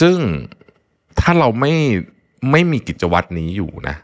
[0.00, 0.18] ซึ่ง
[1.20, 1.72] ถ้าเราไม่
[2.50, 3.96] ไม่มีกิจวัตรนี้อยู่นะ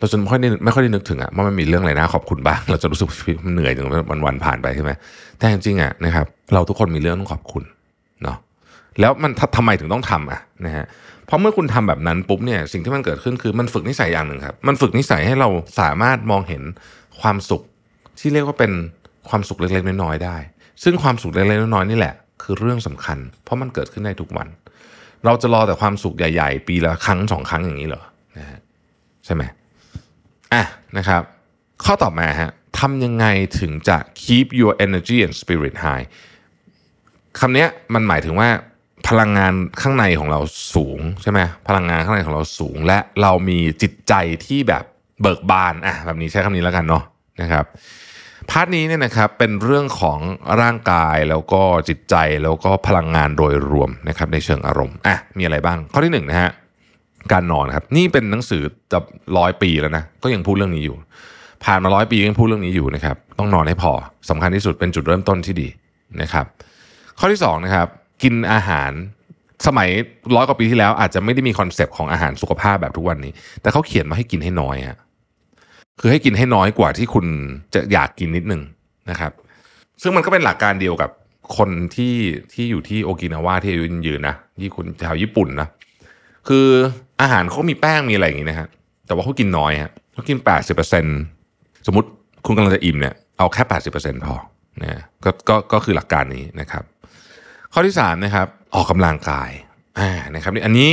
[0.00, 3.06] เราจะไม่ค่อยได้ไม่ค่อยได้นึกถึงอะว่ามันมีเรื่องอะไรนะขอบคุณบ้างเราจะรู้สึก
[3.44, 4.90] มันเหนื่อยจนวันวันผ่านไปใช่ไหม
[5.38, 7.64] แต่จริงๆอะนะครับ เราทุกคนมีเรื่องต้องขอบคุณ
[8.22, 8.36] เนาะ
[9.00, 10.84] แล้วมันทำไมถึงต้องทำอะนะฮะ
[11.26, 15.48] เพราะเมื่อคุณทำแบบนั้นปุ๊บเนี่ยสิ่งที่มันเกิดขึ้นคือมันฝึกนิสัยอย่างหนึ่งครับ มันฝึกนิสัยให้เรา
[15.80, 16.62] สามารถมองเห็น
[17.20, 17.62] ความสุข
[18.18, 18.72] ที่เรียกว่าเป็น
[19.28, 20.36] ความสุขเล็กๆน้อยๆได้
[20.82, 24.48] ซึ่งความสุขเล็กๆน้อยๆนี่แหละ คือเรื่องสำคัญ เพราะมันเกิดขึ้นได้ทุกวัน
[25.24, 28.02] เราจะรอแต่ความสุขใหญ่ ๆ ปีละครั้งสองครั้งอย่างนี้เหรอ
[28.38, 28.60] นะฮะ
[29.24, 29.42] ใช่ไหม
[30.54, 30.62] อะ
[30.98, 31.22] นะครับ
[31.84, 33.26] ข้อต่อมาฮะทำยังไง
[33.60, 36.06] ถึงจะ keep your energy and spirit high
[37.38, 38.48] คำนี้มันหมายถึงว่า
[39.08, 40.40] พลังงานข้างในของเรา
[40.74, 44.14] สูงใช่ไหมพลังงานข้างในของเราสูง และเรามีจิตใจ
[44.46, 44.84] ที่แบบ
[45.22, 47.04] เบิกบานอะแบบนี้ใช้คำนี้แล้วกันเนาะ
[47.40, 47.64] นะครับ
[48.50, 50.18] part นี้เนี่ยนะครับเป็นเรื่องของ
[50.60, 56.50] ร่างกายแล้วก็จิตใจแล้วก็พลังงานโดยรวมนะครับในเชิงอารมณ์อะมีอะไรบ้างข้อที่หนึ่งนะฮะ
[57.32, 58.62] การนอนครับ นี่เป็นหนังสือ
[58.92, 58.98] จะ
[59.38, 60.96] ร้อยปีแล้วนะก็ยังพูดเรื่องนี้อยู่
[61.64, 63.92] ผ่านมาร้อยปียังพูดเรื่องนี้อยู่นะครับ ต้องนอนให้พอ
[64.30, 65.68] สำคัญที่สุดเป็นจุดเริ่มต้นที่ดี
[66.22, 66.46] นะครับ
[67.18, 67.86] ข้อที่2นะครับ
[68.22, 68.90] กินอาหาร
[69.66, 69.88] สมัย
[70.36, 74.98] ร้อยกว่าปีที่แล้วอาจจะไม่ได้มี concept ของอาหารสุขภาพแบบทุกวันนี้ แต่เขาเขียนมาให้กินให้น้อยฮะ
[76.00, 77.26] คือให้กินให้น้อยกว่าที่คุณ
[77.74, 78.62] จะอยากกินนิดนึง
[79.10, 79.32] นะครับ
[80.02, 81.10] ซึ่งมันก็เป็นหลักการเดียวกับ
[81.56, 82.14] คนที่
[82.52, 85.68] ที่อยู่ที่โอกินาวาที่อายุยืนนะที่คุณชาวญี่ปุ่นนะ
[86.48, 86.66] คือ
[87.20, 88.68] อาหารเขามีแป้งมีอะไรอย่างงี้นะฮะ
[89.06, 90.38] แต่ว่าเขากินน้อยฮะเขากิน
[91.12, 92.08] 80%สมมติ
[92.46, 93.62] คุณกำลังจะอิ่มเนี่ยเอาแค่
[93.94, 94.34] 80%พอ
[94.82, 96.84] นะก็ก็ก็คือหลักการนี้นะครับ
[97.72, 99.50] ข้อที่3นะครับออกกำลังกาย
[99.98, 100.90] อ่านะครับอันนี้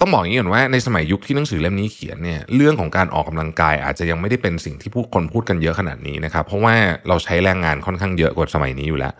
[0.00, 6.74] ต้องบอกอย่างนี้ก่อนว่าในสมัยยุคที่หนังสือเล่มนี้เขียนเนี่ยเรื่องของการออกกำลังกายอาจจะยังไม่ได้เป็นสิ่งที่ผู้คนพูดกันเยอะขนาดนี้นะครับ เพราะว่า
[7.08, 9.14] เราใช้แรงงานค่อนข้างเยอะกว่าสมัยนี้อยู่แล้ว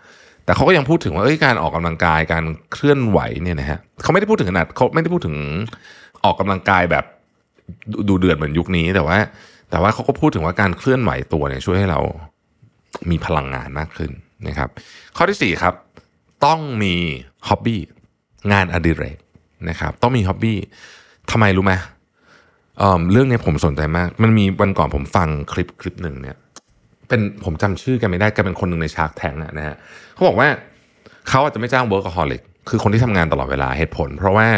[0.45, 5.37] แต่เขาก็ยังพูดถึงว่าการออกกำลังกายการเคลื่อนไหวเนี่ยนะฮะเขาไม่ได้พูดถึงขนาดเขาไม่ได้พูดถึง
[6.25, 7.05] ออกกำลังกายแบบ
[8.09, 9.19] ดูเดือดเหมือนยุคนี้แต่ว่า
[9.71, 12.01] แต่ว่าเขาก็พูดถึงว่าการเคลื่อนไหวตัวเนี่ยช่วยให้เรา
[13.11, 14.11] มีพลังงานมากขึ้น
[14.49, 14.69] นะครับ
[15.17, 15.75] ข้อที่ 4 ครับ
[16.47, 16.95] ต้องมี
[17.49, 17.81] hobby
[18.53, 19.19] งานอดิเรก
[19.69, 20.59] นะครับต้องมี hobby
[21.31, 21.73] ทำไมรู้ไหม
[22.79, 26.37] เรื่องนี้ผมสนใจมาก มันมีวันก่อนผมฟังคลิปคลิปหนึ่งเนี่ย
[27.09, 29.77] เป็นผมจำชื่อกันไม่ได้แกเป็นคนหนึ่งใน Shark Tank นะฮะ
[30.15, 30.49] เขาบอกว่า
[31.29, 34.49] เขาอาจจะไม่จ้าง workaholic คือคนที่ทำงานตลอดเวลาเหตุผล เพราะว่า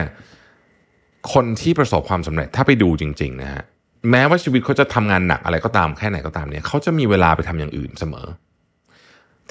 [1.32, 3.64] คนที่ประสบความสำเร็จถ้าไปดูจริงๆนะฮะ
[4.10, 8.26] แม้ว่าชีวิตเขาจะทำงานหนักอะไรก็ตามแค่ไหนก็ตามเนี่ยเขาจะมีเวลาไปทำอย่างอื่นเสมอ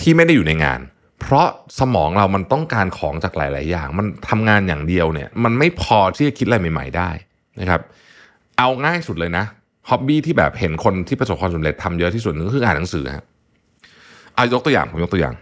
[0.02, 0.80] ที่ไม่ได้อยู่ในงาน
[1.20, 1.48] เพราะ
[1.80, 7.10] สมองเรามันต้องการของจากหลาย ๆ อย่าง มันทำงานอย่างเดียวเนี่ย มันไม่พอที่จะคิดอะไรใหม่ ๆ ได้
[7.60, 7.82] นะครับ
[8.58, 9.46] เอาง่ายสุดเลยนะ
[9.90, 13.26] ฮ็อบบี้ที่แบบเห็นคนที่ประสบความสำเร็จทำเยอะที่สุดนึงคืออ่านหนังสือฮะ
[14.36, 15.36] เอายกตัวอย่างผมยกตัวอย่าง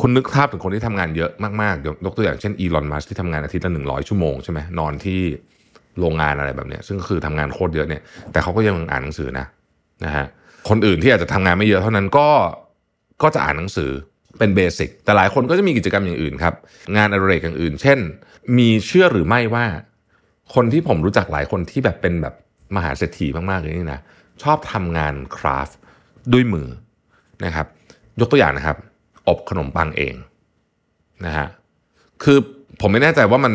[0.00, 1.30] คุณนึกภาพถึงคนที่ทำงานเยอะ
[1.62, 5.20] มากๆยกตัวอย่างเช่นอีลอนมัสที่ทำงานอาทิตย์ละหนึ่งร้อยชั่วโมงใช่ไหมนอนที่
[6.00, 9.46] โรงงานอะไรแบบเนี้ยซึ่งคือทำงานโคตรเยอะเนี่ย แต่เขาก็ยังอ่านหนังสือนะ
[10.04, 10.26] นะฮะ
[10.68, 12.28] คนอื่นที่อาจจะทำงานไม่เยอะเท่านั้นก็
[13.22, 13.90] ก็จะอ่านหนังสือ
[14.38, 16.54] เป็นเบสิกแต่หลายคนก็จะมีกิจกรรมอย่างอื่นครับ
[16.96, 17.98] งานอดิเรกอย่างอื่น เช่น
[18.58, 19.66] มีเชื่อหรือไม่ว่า
[20.54, 22.34] คนที่ผมรู้จักหลายคนที่แบบเป็นแบบ
[22.76, 24.00] มหาเศรษฐีมากๆเลยนี่นะ
[24.42, 25.68] ชอบทำงานคราฟ
[26.32, 26.68] ด้วยมือ
[27.44, 27.66] นะครับ
[28.20, 28.76] ยกตัวอย่างนะครับ
[29.28, 30.14] อบขนมปังเอง
[31.26, 31.46] นะฮะ
[32.22, 32.38] คือ
[32.80, 33.54] ผมไม่แน่ใจว่ามัน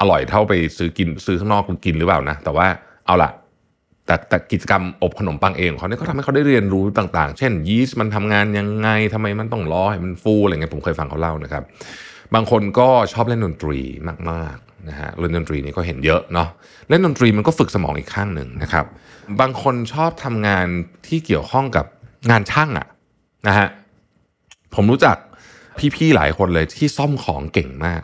[0.00, 2.66] อร่อยเท่าไปซื้อกินซื้อข้างนอกกินหรือเปล่านะ แต่ว่า
[3.06, 3.30] เอาละ
[4.06, 11.62] แต่แต่กิจกรรมอบขนมปังเองเขาเนี่ยเขาทำให้เขาได้เรียนรู้ต่างๆ เช่นยีสต์มันทำงานยังไงทำไมมันต้องรอให้มันฟูอะไรเงี้ยผมเคยฟังเขาเล่านะครับ
[12.34, 13.78] บางคนก็ชอบเล่นดนตรี
[14.30, 16.48] มากๆนะฮะเล่นดนตรีนี่ก็เห็นเยอะเนาะ
[16.88, 18.86] เล่นดนตรีมันก็ฝึกสมองอีกข้างหนึ่งนะครับ
[19.40, 20.66] บางคนชอบทำงาน
[21.06, 21.86] ที่เกี่ยวข้องกับ
[22.30, 22.86] งานช่างอะ
[23.48, 23.68] นะฮะ
[24.74, 25.16] ผมรู้จัก
[25.96, 28.02] พี่ๆหลายคนเลยที่ซ่อมของเก่งมาก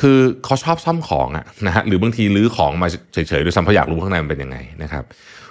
[0.00, 5.04] คือเขาชอบซ่อมของอะนะฮะหรือบางทีรื้อของมาเฉยๆด้วยซ้ำเพราะอยากรู้ข้างในมันเป็นยังไงนะครับ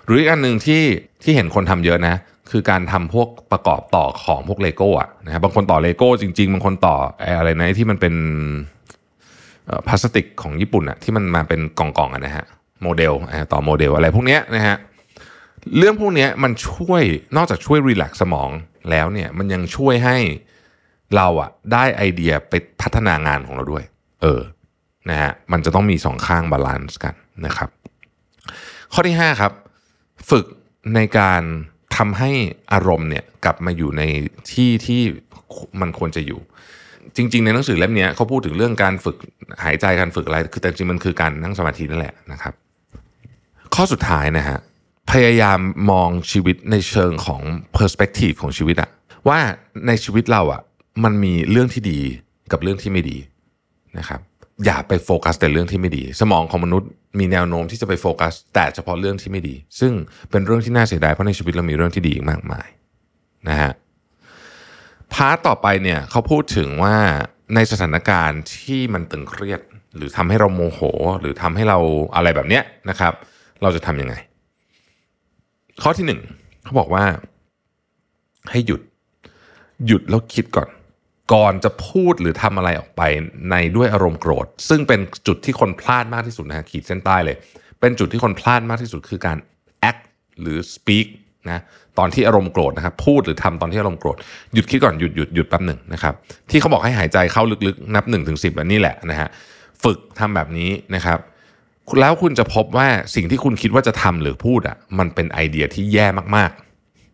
[0.05, 0.81] หรืออีกอันหนึ่งที่
[1.23, 2.15] ที่เห็นคนทำเยอะนะ
[2.51, 6.95] คือการทำพวกประกอบต่อของพวกเลโก้อะนะครับบางคนต่อเลโก้จริงๆบางคนต่อ
[7.39, 8.13] อะไรนะที่มันเป็น
[9.87, 12.45] พลาสติกของญี่ปุ่นอะที่มันมาเป็นกล่องๆอะนะฮะ
[12.83, 13.13] โมเดล
[13.53, 14.75] ต่อโมเดลอะไรพวกเนี้ยนะฮะ
[15.77, 17.01] เรื่องพวกนี้มันช่วย
[17.35, 18.49] นอกจากช่วย relax สมอง
[18.91, 20.17] แล้วเนี่ยมันยังช่วยให้
[21.15, 23.83] เราอะได้ไอเดียไปพัฒนางานของเราด้วย
[24.21, 24.41] เออ
[25.09, 27.69] นะฮะมันจะต้องมีสองข้าง balance กันนะครับ
[28.93, 29.51] ข้อที่ 5 ครับ
[30.29, 30.45] ฝึก
[30.95, 31.43] ในการ
[31.97, 32.31] ทำให้
[32.73, 34.03] อารมณ์เนี่ยกลับมาอยู่ใน
[34.51, 35.01] ที่ที่
[35.81, 36.39] มันควรจะอยู่
[37.15, 39.17] จริง ๆ ในหนังสือเล่มนี้เขาพูดถึงเรื่องการฝึก
[39.63, 42.53] หายใจการฝึกอะไร คือแต่จริงมันคือการนั่งสมาธินั่นแหละนะครับ
[43.75, 44.57] ข้อสุดท้ายนะฮะ
[45.11, 45.59] พยายาม
[45.91, 47.41] มองชีวิตในเชิงของ
[47.77, 48.89] perspective ของชีวิตอะ
[49.27, 49.39] ว่า
[49.87, 50.61] ในชีวิตเราอะ
[51.03, 51.99] มันมีเรื่องที่ดี
[52.51, 53.17] กับเรื่องที่ไม่ดี
[53.97, 54.19] นะครับ
[54.65, 56.89] อย่าไปโฟกัสแต่เรื่องที่ไม่ดี สมองของมนุษย์
[57.19, 59.93] มีแนวโน้มที่จะไปโฟกัส แต่เฉพาะเรื่องที่ไม่ดี ซึ่ง
[60.31, 62.67] เป็นเรื่องที่น่าเสียดายเพราะในชีวิตเรามีเรื่องที่ดีอีกมากมาย
[63.49, 63.71] นะฮะ
[65.13, 66.95] พาร์ตต่อไปเนี่ยเขาพูดถึงว่า
[67.55, 69.61] ในสถานการณ์ที่มันตึงเครียด
[69.95, 70.79] หรือทำให้เราโมโห
[71.19, 71.77] หรือทำให้เรา
[72.15, 73.13] อะไรแบบเนี้ยนะครับ
[73.61, 74.15] เราจะทำยังไง
[75.83, 76.21] ข้อที่หนึ่ง
[76.63, 77.05] เขาบอกว่า
[78.51, 78.81] ให้หยุด
[79.87, 80.69] หยุดแล้วคิดก่อน
[81.33, 83.01] ก่อนจะพูดหรือทำอะไรออกไป
[83.51, 87.35] ในด้วยอารมณ์โกรธ ซึ่งเป็นจุดที่คนพลาดมากที่สุดนะขีดเส้นใต้เลย
[87.79, 89.37] เป็นจุดที่คนพลาดมากที่สุดคือการ
[89.89, 90.01] act
[90.41, 91.07] หรือ speak
[91.49, 91.61] นะ
[91.97, 94.17] ตอนที่อารมณ์โกรธนะครับพูดหรือทำตอนที่อารมณ์โกรธ
[94.53, 96.13] หยุดคิดก่อนหยุดหยุดหยุดแป๊บหนึ่งนะครับ
[96.49, 99.29] ที่เขาบอกให้หายใจเข้าลึกๆ นับ1นถึงสิบอันนี้แหละนะฮะ
[99.83, 101.19] ฝึกทำแบบนี้นะครับ
[101.99, 106.51] แล้วคุณจะพบว่าสิ่งที่คุณคิดว่าจะทำหรือพูดอะมันเป็นไอเดียที่แย่มาก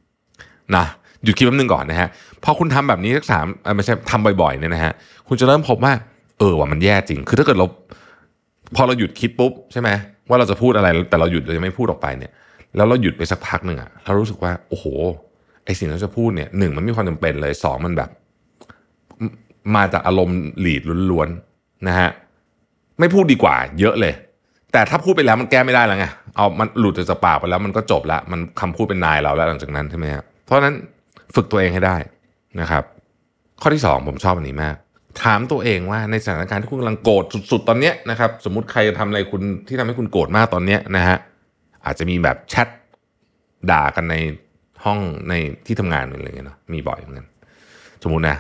[0.06, 0.86] ๆนะ
[1.24, 2.10] หยุดคิดแป๊บนึงก่อนนะฮะ
[2.44, 4.94] พอคุณทำแบบนี้สักสามไม่ใช่ทำบ่อยๆเนี่ยนะฮะ
[5.28, 5.94] คุณจะเริ่มพบว่า
[6.40, 7.68] เออว่ามันแย่จริง คือถ้าเกิดเรา
[8.76, 9.90] พอเราหยุดคิดปุ๊บใช่ไหม
[10.30, 12.32] ว่าเราจะพูดอะไรแต่เราหยุดเราจะไม่พูดออกไปเนี่ย
[12.76, 14.86] แล้วเราหยุดไปสักพักหนึ่งอะเรารู้สึกว่าโอ้โห
[15.66, 18.10] ไอสิ่งที่เราจะพูดเนี่ยหนึ่งมันมีความจำเป็นเลยสองมันแบบ
[19.76, 20.82] มาจากอารมณ์หลีด
[21.12, 22.10] ล้วนๆนะฮะ
[23.00, 24.14] ไม่พูดดีกว่า เยอะเลย
[24.74, 26.06] แต่ถ้าพูดไปแล้วมันแก้ไม่ได้แล้วไง
[26.36, 30.76] เอามันหลุดจากปากไปแล้วมันก็จบละมันคำพูดเป็นนายเราแล้วหลังจากนั้นใช่ไหมครับเพราะนั้น
[31.36, 31.96] ฝึกตัวเองให้ได้
[32.62, 32.84] นะครับ
[33.62, 34.76] ข้อที่สองผมชอบอันนี้มาก
[35.24, 41.18] ถามตัวเองว่าในสถานการณ์ที่คุณกำลังโกรธสุด ๆ ตอนเนี้ยนะครับ สมมติใครทำอะไรคุณที่ทำให้คุณโกรธมากตอนเนี้ยนะฮะ
[41.86, 42.68] อาจจะมีแบบแชท
[43.72, 44.16] ด่ากันใน
[44.86, 45.34] ห้องใน
[45.66, 47.28] ที่ทำงานอะไรเงี้ยเนาะมีบ่อยเหมือนกัน
[48.04, 48.38] สมมตินะ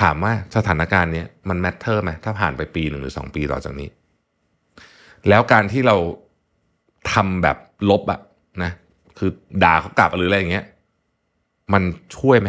[0.00, 3.88] ถามว่าสถานการณ์เนี้ยมันแมทเทอร์ไหมถ้าผ่านไปปีหนึ่งหรือสองปีต่อจากนี้
[5.28, 5.96] แล้วการที่เรา
[7.12, 7.56] ทำแบบ
[7.90, 8.20] ลบอะ
[8.62, 8.70] นะ
[9.18, 9.30] คือ
[9.64, 10.64] ด่าเขากลับหรืออะไรอย่างเงี้ย
[11.72, 11.82] มัน
[12.16, 12.48] ช่วยไหม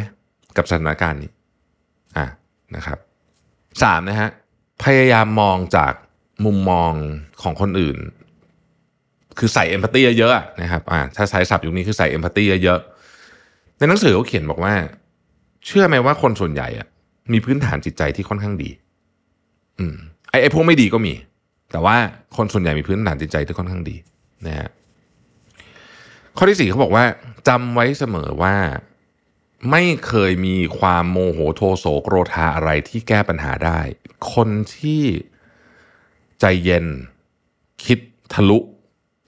[0.57, 1.31] กับสถานการณ์นี้
[2.17, 2.25] อะ
[2.75, 2.97] นะครับ
[3.83, 4.29] สามนะฮะ
[4.83, 5.93] พยายามมองจาก
[6.45, 6.91] มุมมอง
[7.41, 7.97] ของคนอื่น
[9.37, 14.73] คือใส่เอมพัตตีเยอะๆนะครับอ่าถ้าใช้ศัพท์ยุคนี้คือใส่เอมพัตตีเยอะๆในหนังสือเขาเขียนบอกว่า
[15.65, 16.87] เชื่อไหมว่าคนส่วนใหญ่อะ
[17.31, 18.69] มีพื้นฐานจิตใจที่ค่อนข้างดี
[19.79, 19.95] อืม
[20.29, 21.13] ไอ้ไอ้พวกไม่ดีก็มี
[21.71, 21.97] แต่ว่า
[22.37, 23.97] คนส่วนใหญ่มีพื้นฐานจิตใจที่ค่อนข้างดี
[24.47, 24.69] นะฮะ
[26.37, 27.05] ข้อที่สี่เขาบอกว่า
[27.47, 28.55] จำไว้เสมอว่า
[29.71, 33.79] ไม่เคยมีความโมโหโทโสโกรธาอะไรที่แก้ปัญหาได้
[34.33, 35.03] คนที่
[36.39, 36.85] ใจเย็น
[37.85, 37.99] คิด
[38.33, 38.57] ทะลุ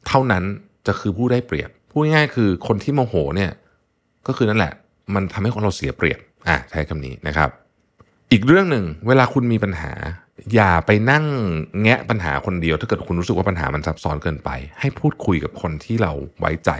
[0.08, 0.44] เท่านั้น
[0.86, 3.52] จะคือผู้ได้เปรียบพูดง่ายๆคือคนที่โมโหเนี่ย
[4.28, 4.74] ก็คือนั่นแหละ
[5.16, 7.50] มันทำให้คนเราเสียเปรียบอะใช้คำนี้นะครับ
[8.32, 9.92] อีกเรื่องหนึ่งเวลาคุณมีปัญหา
[10.54, 11.26] อย่าไปนั่ง
[11.82, 16.72] แงะปัญหาคนเดียว ถ้าเกิดคุณรู้สึกว่าปัญหามันซับซ้อนเกินไป ให้พูดคุยกับคนที่เราไว้ใจ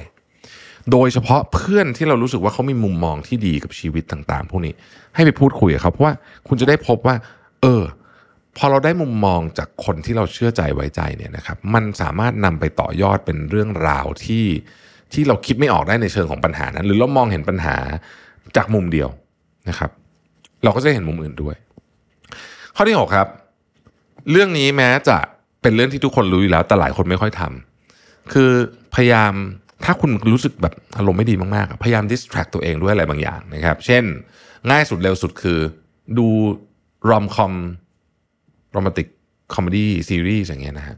[0.92, 4.74] โดยเฉพาะเพื่อนที่เรารู้สึกว่าเขามีมุมมองที่ดีกับชีวิตต่างๆ พวกนี้
[5.16, 6.14] ให้ไปพูดคุยกับเขาเพราะว่า
[6.48, 7.16] คุณจะได้พบว่า
[7.62, 7.84] เออ
[8.58, 14.46] พอเราได้มุมมองจากคนที่เราเชื่อใจไว้ใจเนี่ยนะครับ มันสามารถนำไปต่อยอดเป็นเรื่องราวที่
[15.14, 17.78] ที่เราคิดไม่ออกได้ในเชิงของปัญหานั้น หรือเรามองเห็นปัญหา
[18.58, 19.10] จากมุมเดียว
[19.70, 19.92] นะครับ
[20.64, 21.56] เราก็จะเห็นมุมอื่นด้วย
[22.76, 23.28] ข้อที่หกครับ
[24.32, 25.18] เรื่องนี้แม้จะ
[25.62, 28.52] เป็นเรื่องที่ทุกคนรู้อยู่แล้ว แต่หลายคนไม่ค่อยทำคือ
[28.96, 29.34] พยายาม
[29.86, 34.04] ถ้าคุณรู้สึกแบบอารมณ์ไม่ดีมากๆ พยายาม distract ตัวเองด้วยอะไรบางอย่างนะครับ เช่น
[34.70, 35.60] ง่ายสุดเร็วสุดคือ
[36.18, 36.28] ดู
[37.10, 37.54] romcom
[38.72, 39.08] romantic
[39.54, 40.98] comedy ซีรีส์อย่างเงี้ยนะฮะ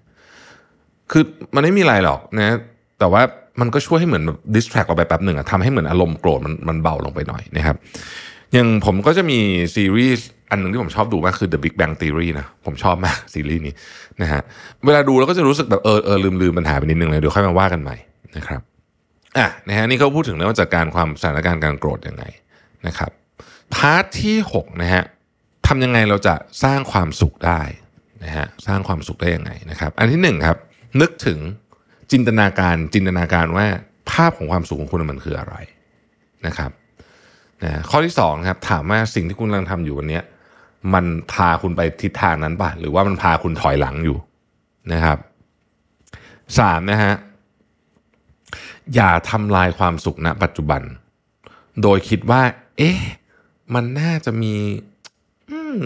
[1.12, 1.24] คือ
[1.56, 2.58] มันไม่มีอะไรหรอกนะ
[3.00, 3.22] แต่ว่า
[3.60, 7.78] มันก็ช่วยให้เหมือนแบบ distract เราไปแป๊บหนึ่งอะทำให้เหมือนอารมณ์โกรธมันมันเบาลงไปหน่อยนะครับ
[8.54, 9.40] อย่างผมก็จะมี
[9.76, 13.74] ซีรีส์ อันหนึ่งที่ผมชอบดูมากคือ The Big Bang Theory นะ ผมชอบมากซีรีส์นี้
[14.22, 14.42] นะฮะ
[14.86, 17.96] เวลาดูแล้วก็จะรู้สึกแบบเออเออลืมลืมปัญหาไปนิดนึงเลยเดี๋ยวค่อยมาว่ากันใหม่
[18.38, 18.62] นะครับ
[19.38, 22.24] อะนะฮะนี่เขาพูดถึงเรื่องจัดการความสถานการณ์การโกรธยังไง
[22.88, 23.12] นะครับ
[23.76, 25.04] part ที่6นะฮะ
[25.68, 27.62] ทำยังไงเราจะสร้างความสุขได้
[28.24, 30.58] นะฮะสร้างความสุขได้ยังไงนะครับ อันที่หนึ่งครับ
[31.02, 31.40] นึกถึง
[32.12, 33.66] จินตนาการจินตนาการว่า
[34.12, 35.56] ภาพของความสุขของคุณมันคืออะไร
[36.46, 36.72] นะครับ
[37.64, 40.20] นะข้อที่สองครับถามว่าสิ่งที่คุณกำลังทำอยู่วันนี้
[40.94, 44.18] มันพาคุณไปทิศทางนั้นป่ะหรือว่ามันพาคุณถอยหลังอยู่
[44.92, 45.18] นะครับ
[46.60, 47.14] สามนะฮะ
[48.96, 50.82] อย่าทำลายความสุขณปัจจุบัน
[51.82, 52.42] โดยคิดว่า
[52.78, 53.00] เอ๊ะ
[53.74, 54.54] มันน่าจะมี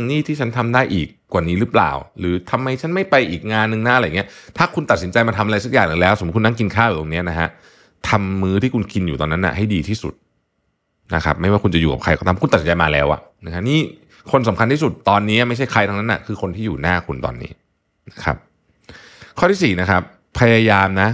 [0.10, 7.50] นี่ที่ฉันทำได้อีกกว่านี้หรือเปล่า หรือทำไมฉันไม่ไปอีกงานหนึ่งหน้าอะไรเงี้ยถ้าคุณตัดสินใจมาทำอะไรสักอย่างหนึ่งแล้ว สมมติคุณนั่งกินข้าวอยู่ตรงนี้นะฮะ
[8.10, 10.14] ทำมือที่คุณกินอยู่ตอนนั้นน่ะให้ดีที่สุด
[11.16, 13.80] นะครับ ไม่ว่าคุณจะอยู่กับใครก็ตามคุณตัดสินใจมาแล้วอะนะฮะนี่
[14.32, 17.52] คนสำคัญที่สุดตอนนี้ไม่ใช่ใครทั้งนั้นนะคือคนที่อยู่หน้าคุณตอนนี้
[18.10, 18.38] นะครับ
[19.38, 20.02] ข้อที่สี่นะครับ
[20.40, 21.10] พยายามนะ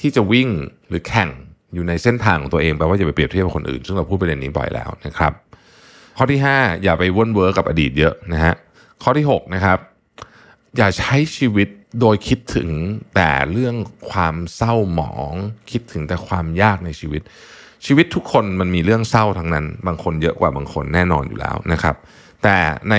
[0.00, 0.48] ที่จะวิ่ง
[0.88, 1.30] หรือแข่ง
[1.74, 5.32] อยู่ในเส้นทางของตัวเองแปลว่าอย่าไปเปรียบเทียบกับคนอื่น ซึ่งเราพูดไปเรื่องนี้บ่อยแล้วนะครับ
[6.16, 8.54] ข้อที่ 5 อย่าไปวนเวิร์กกับอดีตเยอะนะฮะ
[9.02, 9.78] ข้อที่6นะครับ
[10.76, 11.68] อย่าใช้ชีวิต
[12.00, 12.68] โดยคิดถึง
[13.14, 13.74] แต่เรื่อง
[14.10, 15.32] ความเศร้าหมอง
[15.70, 17.22] คิดถึงแต่ความยากในชีวิต
[17.86, 21.96] ชีวิตทุกคนมันมีเรื่องเศร้าทั้งนั้น บางคนเยอะกว่าบางคนแน่นอนอยู่แล้วนะครับ
[22.42, 22.58] แต่
[22.90, 22.96] ใน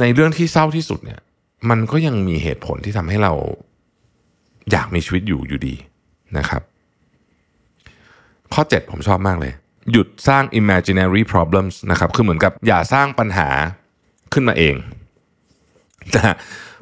[0.00, 1.20] ในเรื่องที่เศร้าที่สุดเนี่ย
[1.70, 3.32] มันก็ยังมีเหตุผลที่ทำให้เรา
[4.70, 5.74] อยากมีชีวิตอยู่อยู่ดี
[6.38, 6.62] นะครับ
[8.54, 9.52] ข้อ 7 ผมชอบมากเลย
[9.92, 13.48] หยุดสร้าง imaginary problems นะครับคือเหมือนกับอย่าสร้างปัญหา
[14.32, 14.74] ขึ้นมาเอง
[16.14, 16.34] นะ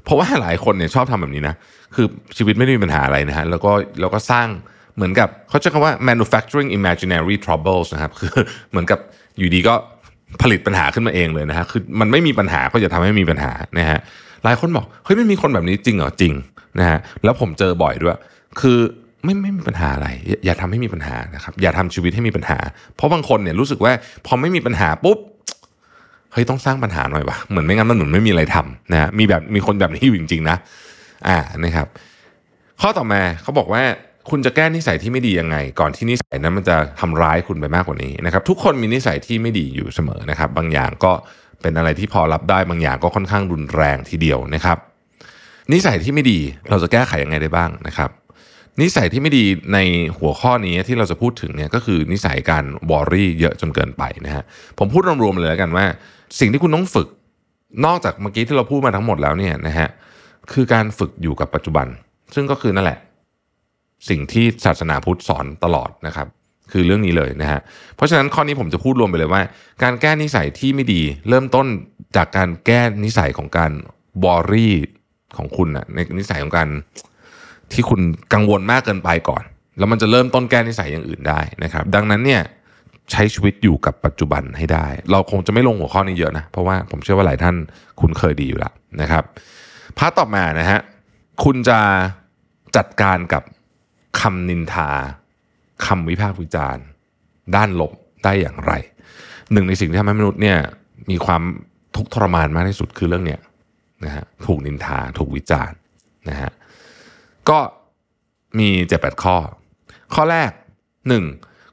[0.04, 1.54] เพราะว่าหลายคนเนี่ยชอบทำแบบนี้นะ
[1.94, 4.46] คือชีวิตไม่ได้มีปัญหาอะไรนะฮะแล้วก็แล้วก็สร้าง
[4.96, 8.30] เหมือนกับเขาใช้คำว่า manufacturing imaginary troubles นะครับ คือ
[8.70, 9.00] เหมือนกับ
[9.38, 9.74] อยู่ดีก็
[10.42, 13.98] ผลิตปัญหาขึ้นมาเองเลยนะฮะคือมันไม่มีปัญหาก็จะทำให้มีปัญหานะฮะ
[14.44, 16.32] หลายคนบอกเฮ้ยไม่มีคนแบบนี้จริงเหรอจริง
[16.78, 18.18] นะฮะแล้วผมเจอบ่อยด้วย
[18.60, 18.78] คือ
[19.24, 20.08] ไม่ไม่มีปัญหาอะไร
[20.44, 22.58] อย่าทำให้มีปัญหานะครับอย่าทำชีวิตให้มีปัญหา
[22.96, 23.92] เพราะบางคนเนี่ยรู้สึกว่า
[24.26, 25.18] พอไม่มีปัญหาปุ๊บ
[26.32, 30.56] เฮ้ยต้องสร้างปัญหาหน่อยวะเหมือนไม่งั้นมันเหมือนไม่มีอะไรทำนะฮะมีแบบมีคนแบบนี้อยู่จริงๆนะ
[31.28, 31.86] อ่านะครับ
[32.80, 33.82] ข้อต่อมาเขาบอกว่า
[34.30, 41.12] คุณจะแก้นิสัยที่ไม่ดียังไง ก่อนที่นิสัยนั้นมันจะทำร้ายคุณไปมากกว่านี้นะครับ ทุกคนมีนิสัยที่ไม่ดีอยู่เสมอนะครับ บางอย่างก็
[41.62, 44.78] เป็นอะไรที่พอรับได้บางอย่างก็ค่อนข้างรุนแรงทีเดียวนะครับ
[45.72, 46.38] นิสัยที่ไม่ดี
[46.70, 48.10] เราจะแก้ไขยังไงได้บ้างนะครับ
[48.80, 49.78] นิสัยที่ไม่ดีใน
[50.18, 54.44] หัวข้อนี้ที่เราจะพูดถึงเนี่ยก็คือนิสัยการวอรี่เยอะจนเกินไปนะฮะ
[54.78, 55.84] ผมพูดรวมๆเลยแล้วกันว่า
[56.40, 57.08] สิ่งที่คุณต้องฝึก
[57.86, 59.88] นอกจากเมื่อกี้ที่เราพูดมาทั้งหมดแล้วเนี่ยนะฮะ
[60.52, 61.86] คือการฝึกอยู่กับปัจจุบัน
[62.34, 62.98] ซึ่งก็คือนั่นแหละ
[64.08, 66.26] สิ่งที่ศาสนาพุทธสอนตลอดนะครับ
[66.72, 67.60] คือเรื่องนี้เลยนะฮะ
[67.96, 69.42] เพราะฉะนั้นข้อนี้ผมจะพูดรวมไปเลยว่า
[69.82, 71.66] การแก้นิสัยที่ไม่ดี เริ่มต้น
[72.16, 73.72] จากการแก้นิสัยของการ
[74.24, 74.74] worry
[75.36, 76.68] ของคุณนะในนิสัยของการ
[77.72, 78.00] ที่คุณ
[78.32, 79.42] กังวลมากเกินไปก่อน
[79.78, 82.42] แล้วมันจะเริ่มต้นแก้นิสัยอย่างอื่นได้นะครับ ดังนั้นเนี่ย
[83.12, 87.56] ใช้ชีวิตอยู่กับปัจจุบันให้ได้ เราคงจะไม่ลงหัวข้อนี้เยอะนะ เพราะว่าผมเชื่อว่าหลายท่าน
[88.00, 89.24] คุ้นเคยดีอยู่แล้วนะครับ
[89.98, 90.80] part ต่อมานะฮะ
[91.44, 91.78] คุณจะ
[92.76, 93.42] จัดการกับ
[94.20, 94.90] คำนินทา
[95.86, 96.84] คำวิพากษ์วิจารณ์
[97.56, 97.92] ด้านลบ
[98.24, 98.72] ได้อย่างไร
[99.52, 100.58] หนึ่งในสิ่งที่ทำให้มนุษย์เนี่ย
[101.10, 101.42] มีความ
[101.96, 103.40] ทุกข์ทรมานมากที่สุดคือเรื่องเนี้ย
[104.04, 105.76] นะฮะถูกนินทาถูกวิจารณ์
[106.28, 106.50] นะฮะ
[107.48, 107.58] ก็
[108.58, 109.36] มีเจ็ดแปดข้อ
[110.14, 110.50] ข้อแรก
[111.08, 111.24] หนึ่ง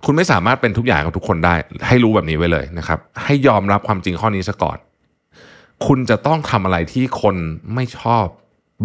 [0.05, 1.55] คุณไม่สามารถเป็นทุกอย่างกับทุกคนได้
[1.87, 4.77] ให้รู้แบบนี้ไว้เลยนะครับ ให้ยอมรับความจริงข้อนี้ซะก่อน
[5.85, 7.35] คุณจะต้องทำอะไรที่คน
[7.73, 8.25] ไม่ชอบ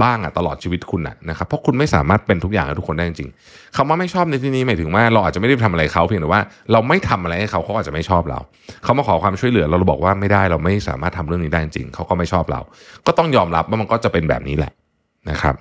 [0.02, 8.38] บ้างอะตลอดชีวิตคุณอะนะครับเพราะคุณไม่สามารถเป็นทุกอย่างกับทุกคนได้จริงๆคำว่าไม่ชอบในที่นี้หมายถึงว่าเราอาจจะไม่ได้ทำอะไรเขาเพียงแต่ว่าเราไม่ทำอะไรให้เขาเขาอาจจะไม่ชอบเรา
[8.82, 12.60] เขามาขอความช่วยเหลือเราเราบอกว่าไม่ได้เราไม่สามารถทำเรื่องนี้ได้จริงเขาก็ไม่ชอบเรา
[13.06, 14.72] ก็ต้องยอมรับว่ามันก็จะเป็นแบบนี้แหละ
[15.30, 15.54] นะครับ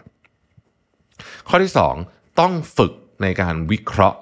[1.47, 1.95] ข้อที่สอง
[2.39, 4.19] ต้องฝึกในการวิเคราะห์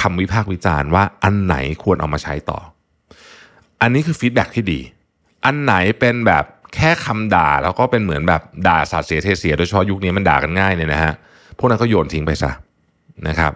[0.00, 2.58] คำวิพากษ์วิจารณ์ว่าอันไหนควรเอามาใช้ต่อ
[3.80, 4.80] อันนี้คือฟีดแบ็ที่ดี
[5.44, 6.44] อันไหนเป็นแบบ
[6.76, 11.12] แค่คำด่าแล้วก็เป็นเหมือนแบบด่าสาดเสียเทเสียโดยเฉพาะยุคนี้มันด่ากันง่ายเนี่ยนะฮะ
[11.58, 12.50] พวกนั้นก็โยนทิ้งไปซะ
[13.28, 13.52] นะครับ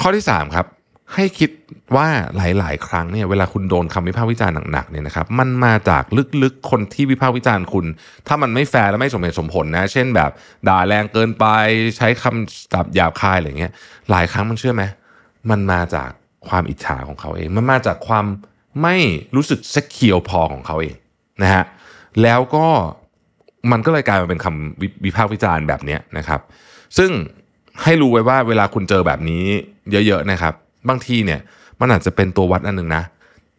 [0.00, 0.66] ข้อที่สามครับ
[1.14, 1.50] ให้คิด
[1.96, 6.04] ว่าหลาย ๆ ครั้งเนี่ยเวลาคุณโดนคำวิพากษ์วิจารณ์หนักๆเนี่ยนะครับมันมาจาก
[6.42, 7.86] ลึกๆคนที่วิพากษ์วิจารณ์คุณ
[8.26, 10.30] ถ้ามันไม่แฟร์และไม่สมเหตุสมผลนะ เช่นแบบ
[10.68, 11.44] ด่าแรงเกินไป
[11.96, 13.72] ใช้คำศัพท์หยาบคายอะไรเงี้ย
[14.10, 14.84] หลายครั้งมันเชื่อไหม
[15.50, 16.10] มันมาจาก
[16.48, 18.26] ความอิจฉาของเขาเอง มันมาจากความ
[18.82, 18.96] ไม่
[19.36, 20.96] รู้สึก secure พอของเขาเอง
[21.42, 21.64] นะฮะ
[22.22, 22.66] แล้วก็
[23.72, 26.40] มันก็เลยกลายมาเป็นคำวิพากษ์วิจารณ์แบบนี้นะครับ
[26.98, 27.10] ซึ่ง
[27.82, 29.44] ให้รู้ไว้ว่าเวลาคุณเจอแบบนี้
[29.90, 30.54] เยอะๆนะครับ
[30.88, 31.40] บางทีเนี่ย
[31.80, 33.02] มันอาจจะเป็นตัววัดอันหนึ่งนะ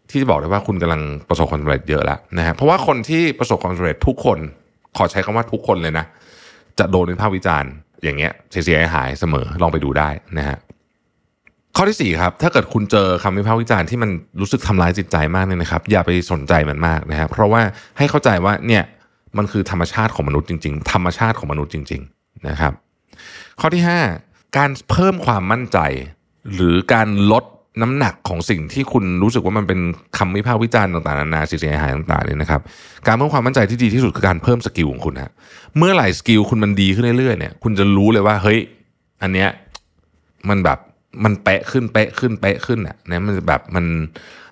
[0.10, 4.38] ที่จะบอกได้ว่าคุณกำลังประสบความสำเร็จเยอะแล้วนะฮะเพราะว่าคนที่ประสบความสำเร็จทุกคน
[4.98, 6.06] ขอใช้คำว่าทุกคนเลยนะ
[6.80, 7.72] จะโดนวิพากษ์วิจารณ์
[8.04, 8.34] อย่างเงี้ย
[8.66, 10.58] เสียหายเสมอลองไปดูได้นะฮะ
[11.76, 17.62] ข้อที่สี่ครับ ถ้าเกิดคุณเจอคำวิพากษ์วิจารณ์ที่มันรู้สึกทำร้ายจิตใจมากเนี่ยนะครับ อย่าไปสนใจมันมากนะครับเพราะว่า
[17.98, 18.84] ให้เข้าใจว่าเนี่ย
[19.38, 22.74] มันคือธรรมชาติของมนุษย์จริง ๆ ธรรมชาติของมนุษย์จริง ๆนะครับ
[23.60, 23.84] ข้อที่
[24.20, 25.80] 5 การเพิ่มความมั่นใจ
[26.54, 27.44] หรือการลด
[27.82, 29.80] น้ำหนักของสิ่งที่คุณรู้สึกว่ามันเป็น
[30.18, 32.62] คำวิพากษ์วิจารณ์ต่างๆนานาเสียหายต่างๆเนี่ยนะครับ
[33.08, 35.32] การเพิ่มความมั่นใจที่ดีที่สุดคือการเพิ่ม skill ของคุณฮะ
[35.78, 38.60] เมื่อไหร่ skill คุณมันดีขึ้นเรื่อยๆเนี่ยคุณจะรู้เลยว่าเฮ้ย
[39.22, 39.50] อันเนี้ย
[40.50, 40.80] มันแบบ
[41.24, 43.86] มันเป๊ะขึ้นเป๊ะขึ้นเป๊ะขึ้นอะนะมันแบบมัน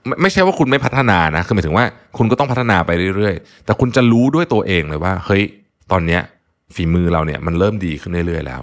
[0.05, 1.85] ไม่ไม่ใช่ว่าคุณไม่พัฒนานะคือหมายถึงว่า
[2.17, 5.43] คุณก็ต้องพัฒนาไปเรื่อยๆ แต่คุณจะรู้ด้วยตัวเองเลยว่า เฮ้ย
[5.91, 6.21] ตอนเนี้ย
[6.75, 8.61] ฝีมือเราเนี่ยมันเริ่มดีขึ้นเรื่อยๆแล้ว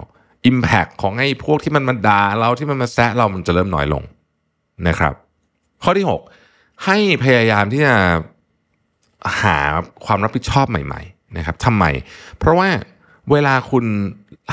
[0.49, 4.03] Impact ของไอ้พวกที่มันมาด่าเราที่มันมาแซะเรามันจะเริ่มน้อยลง
[4.87, 5.13] นะครับ
[5.83, 6.05] ข้อที่
[6.43, 7.95] 6 ให้พยายามที่จะ
[9.41, 9.57] หา
[10.05, 11.85] ความรับผิดชอบใหม่ ๆ นะครับทำไม
[12.39, 12.69] เพราะว่า
[13.31, 13.85] เวลาคุณ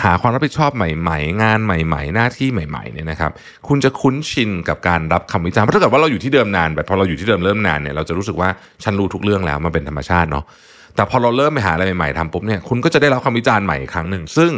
[0.02, 3.32] หาความรับผิดชอบใหม่ ๆ งานใหม่ ๆ หน้าที่ใหม่ๆเนี่ยนะครับ
[3.68, 8.48] คุณจะคุ้นชินกับการรับคำวิจารณ์เพราะถ้าเกิดว่าเราอยู่ที่เดิมนานแบบพอเราอยู่ที่เดิมเริ่มนานเนี่ยเราจะรู้สึกว่า
[8.84, 10.44] ฉันรู้ทุกเรื่องแล้วมันเป็นธรรมชาติเนาะ
[10.94, 14.52] แต่พอเราเริ่มไปหาอะไรใหม่ๆทำปุ๊บเนี่ยคุณก็จะได้รับคำวิจารณ์ใหม่อีกครั้งหนึ่ง ซึ่ง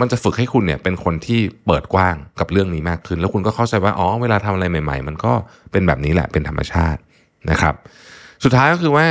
[0.00, 5.32] มันจะฝึกให้คุณเนี่ยเป็นคนที่เปิดกว้างกับเรื่องนี้มากขึ้น แล้วคุณก็เข้าใจว่าอ๋อเวลาทำอะไรใหม่ ๆ มันก็
[5.72, 7.00] เป็นแบบนี้แหละเป็นธรรมชาติ
[7.50, 7.74] นะครับ
[8.44, 9.06] สุดท้ายก็คือว่า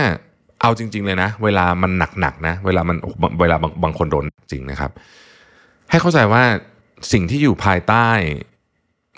[0.62, 2.98] เอาจริง ๆ เลยนะ เวลามันหนักๆนะ เวลามัน
[3.39, 4.91] เวลาบางบางคนโดนจริงนะครับ
[5.89, 6.44] ให้เข้าใจว่า
[7.12, 8.08] สิ่งที่อยู่ภายใต้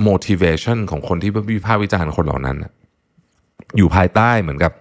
[0.07, 2.57] motivation ของคนที่วิพากษ์วิจารณ์คนเหล่านั้น
[3.77, 4.71] อยู่ภายใต้เหมือนกับ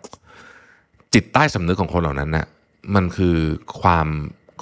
[1.14, 2.46] จิตใต้สำนึกของคนเหล่านั้นน่ะ
[2.94, 3.36] มันคือ
[3.80, 4.08] ความ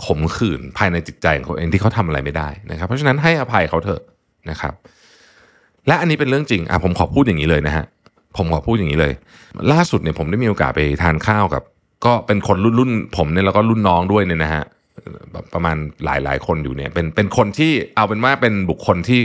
[0.04, 4.02] ขมขื่นภายในจิตใจของเขาเองที่เขาทำอะไรไม่ได้นะครับ เพราะฉะนั้นให้อภัยเขาเถอะ
[4.50, 4.74] นะครับ
[5.87, 7.85] และอันนี้เป็นเรื่องจริงอะผมขอพูดอย่างนี้เลยนะฮะ
[8.37, 9.12] ผมขอพูดอย่างนี้เลย
[9.72, 11.62] ล่าสุดเนี่ยผมได้มีโอกาสไปทานข้าวกับ
[12.06, 14.64] ก็เป็นคนรุ่นรุ่นผมเนี่ยแล้วก็รุ่นน้องด้วยเนี่ยนะฮะ
[15.54, 19.20] ประมาณหลายหลายคนอยู่เนี่ย เป็นเป็นคนที่เอาเป็นว่าเป็นบุคคลที่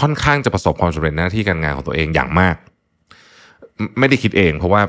[0.00, 2.56] ค่อนข้างจะประสบความสำเร็จหน้าที่การงานของตัวเองอย่างมาก
[3.98, 4.82] ไม่ได้คิดเอง เพราะว่า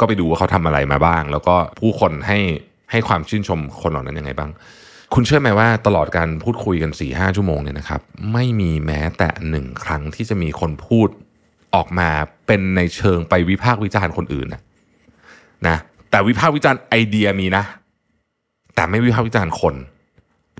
[0.00, 2.38] ก็ไปดูว่าเขาทำอะไรมาบ้าง แล้วก็ผู้คนให้
[2.90, 4.50] ให้ความชื่นชมคนเหล่านั้นยังไงบ้าง
[5.14, 8.00] คุณเชื่อไหมว่าตลอดการพูดคุยกัน4ี่ห้าชั่วโมงเนี่ยนะครับ
[8.32, 11.08] ไม่มีแม้แต่หนึ่งครั้งที่จะมีคนพูด
[11.74, 12.08] ออกมา
[12.46, 14.62] เป็นในเชิงไปวิพากษ์วิจารณ์คนอื่นนะ
[15.68, 15.76] นะ
[16.12, 17.64] แต่วิพากษ์วิจารณ์ไอเดียมีนะ
[18.74, 19.74] แต่ไม่วิพากษ์วิจารณ์คน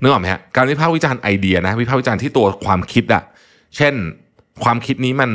[0.01, 3.23] นึกออกไหมฮะการวิพากษ์วิจารณ์ไอเดียนะวิพากษ์วิจารณ์ที่ตัวความคิดอะ
[3.77, 3.93] เช่น
[4.63, 5.31] ความคิดนี้มัน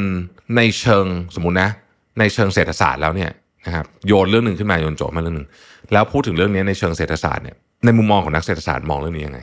[0.57, 1.71] ในเชิงสมมุตินะ
[2.19, 3.31] ในเชิงเศรษฐศาสตร์แล้วเนี่ย
[3.67, 5.49] นะครับโยนเรื่องหนึ่งขึ้นมาโยนโจทย์มาเรื่องหนึ่ง
[5.93, 9.41] แล้วพูดถึงเรื่องนี้ในเชิงเศรษฐศาสตร์เนี่ยในมุมมองของนักเศรษฐศาสตร์มองเรื่องนี้ยังไง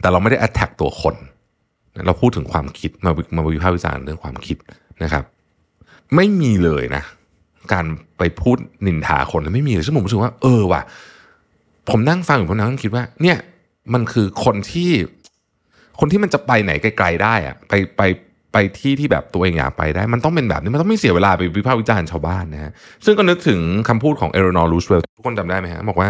[0.00, 1.14] แต่เราไม่ได้ attack ตัวคน
[2.06, 4.56] เราพูดถึงความคิดมามาวิพากษ์วิจารณ์เรื่องความคิด
[5.02, 5.24] นะครับ
[6.14, 7.02] ไม่มีเลยนะ
[7.72, 7.84] การ
[8.18, 10.82] ไปพูดนินทาคนไม่มีเลยซึ่งผมรู้สึกว่าเออว่ะ
[11.90, 13.38] ผมนั่งฟังอยู่ผมนั่งคิดว่า เนี่ย
[13.94, 14.90] มันคือคนที่
[16.00, 18.02] คนที่มันจะไปไหนไกลๆได้อะไปไป
[18.52, 22.72] ไปที่ที่แบบตัวเองอยากไปได้ มันต้องเป็นแบบนี้มันต้องไม่เสียเวลาไปวิพากษ์วิจารณ์ชาวบ้านนะฮะ
[23.04, 26.08] ซึ่งก็นึกถึงคำพูดของ Eleanor Roosevelt ทุกคนจำได้ไหมฮะบอกว่า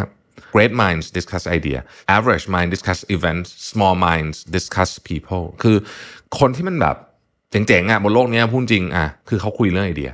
[0.54, 1.78] great minds discuss idea
[2.16, 5.76] average mind discuss events small minds discuss people คือ
[6.38, 6.96] คนที่มันแบบ
[7.50, 10.10] เจ๋งๆอะบนโลกนี้พูดจริงอะคือเขาคุยเรื่องไอเดีย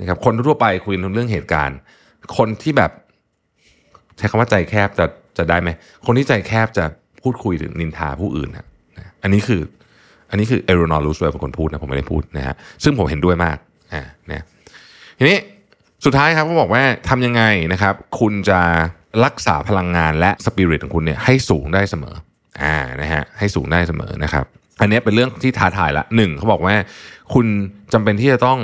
[0.00, 1.78] นะครับคนทั่วไปคุยเรื่องเหตุการณ์
[2.36, 2.90] คนที่แบบ
[4.16, 5.06] ใช้คำว่าใจแคบจะ
[5.38, 5.70] จะได้ไหม
[6.06, 6.84] คนที่ใจแคบจะ
[7.22, 8.66] พูดคุยถึงนินทาผู้อื่นนะ
[9.22, 9.62] อันนี้คือ
[10.30, 13.56] อันนี้คือ Eleanor Roosevelt เป็นคนพูดนะผมไม่ได้พูดนะฮะซึ่งผมเห็นด้วยมาก
[13.92, 14.42] อ่าเนี่ย
[15.18, 15.38] ทีนี้
[16.04, 18.60] สุดท้ายครับเขาบอกว่าทำยังไงนะครับ คุณจะ
[19.24, 22.14] รักษาพลังงานและสปิริตของคุณเนี่ยให้สูงได้เสมอ
[22.62, 24.44] อ่านะฮะให้สูงได้เสมอนะครับ
[24.80, 26.74] อันนี้เป็นเรื่องที่ท้าทายละหนึ่งเขาบอกว่า
[27.34, 27.46] คุณ
[27.92, 28.58] จำเป็นที่จะต้อง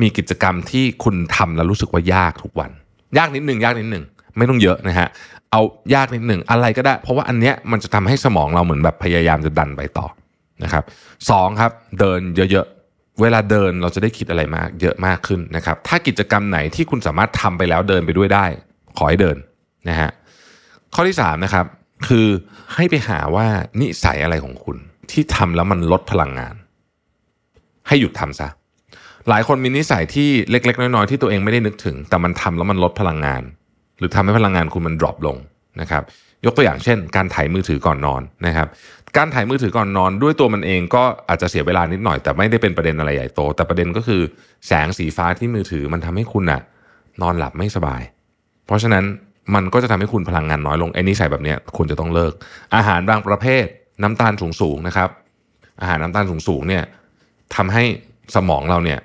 [0.00, 2.70] มีกิจกรรมที่คุณทำแล้วรู้สึกว่ายากทุกวัน
[3.18, 4.04] ยากนิดหนึ่งยากนิดหนึ่ง
[4.36, 5.08] ไม่ต้องเยอะนะฮะ
[5.50, 5.62] เอา
[5.94, 10.06] ยากนิดหนึ่งอะไรก็ได้ เพราะว่าอันเนี้ยมันจะทำให้สมองเราเหมือนแบบพยายามจะดันไปต่อ
[10.62, 10.84] นะครับ
[11.30, 18.46] สองครับเดินเยอะๆเวลาเดินเราจะได้คิดอะไรมากเยอะมากขึ้นนะครับถ้ากิจกรรมไหนที่คุณสามารถทำไปแล้วเดินไปด้วยได้
[18.96, 19.36] ขอให้เดิน
[19.88, 20.10] นะฮะ
[20.94, 21.66] ข้อที่สามนะครับ
[22.08, 22.26] คือ
[22.74, 23.46] ให้ไปหาว่า
[23.80, 24.76] นิสัยอะไรของคุณ
[25.10, 26.54] ที่ทำแล้วมันลดพลังงาน
[27.88, 28.48] ให้หยุดทำซะ
[29.28, 33.42] หลายคนมีนิสัยที่เล็ก ๆ น้อยๆที่ตัวเองไม่ได้นึกถึง แต่มันทำแล้วมันลดพลังงาน
[33.98, 35.36] หรือทำให้พลังงานคุณมันดรอปลง
[35.80, 36.02] นะครับ
[36.44, 38.68] ยกตัวอย่างเช่น การถ่ายมือถือก่อนนอนนะครับ
[39.16, 44.22] การถ่ายมือถือก่อนนอนด้วยตัวมันเองก็อาจจะเสียเวลานิดหน่อย แต่ไม่ได้เป็นประเด็นอะไรใหญ่โต แต่ประเด็นก็คือ
[44.66, 46.60] แสงสีฟ้าที่มือถือมันทำให้คุณอะ
[47.22, 48.02] นอนหลับไม่สบาย
[48.66, 49.04] เพราะฉะนั้น
[49.54, 52.32] มันก็จะทำให้คุณพลังงานน้อยลงไอ้นิสัยแบบนี้คุณจะต้องเลิก
[52.74, 53.64] อาหารบางประเภท
[54.02, 55.10] น้ำตาลสูงๆนะครับ
[55.80, 56.82] อาหารน้ำตาลสูงๆเนี่ย
[57.56, 57.84] ทำให้
[58.34, 58.98] สมองเราเนี่ย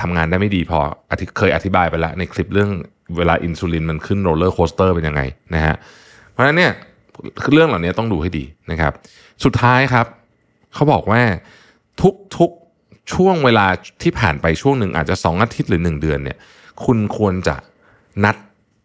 [0.00, 0.78] ทำงานได้ไม่ดีพอ
[1.10, 2.70] อธิเคยอธิบายไปแล้วในคลิปเรื่อง
[3.16, 5.22] เวลาอินซูลินมันขึ้น roller coaster เป็นยังไง
[5.54, 5.74] นะฮะ
[6.30, 6.72] เพราะฉะนั้นเนี่ย
[7.52, 8.92] เรื่องเหล่านี้ต้องดูให้ดีนะครับ
[9.44, 10.06] สุดท้ายครับ
[10.74, 11.22] เขาบอกว่า
[12.02, 12.50] ทุกทุก
[13.14, 13.66] ช่วงเวลา
[14.02, 16.38] ที่ผ่านไปช่วงหนึ่งอาจจะสองอาทิตย์หรือหนึ่งเดือนเนี่ย
[16.84, 17.56] คุณควรจะ
[18.24, 18.36] นัด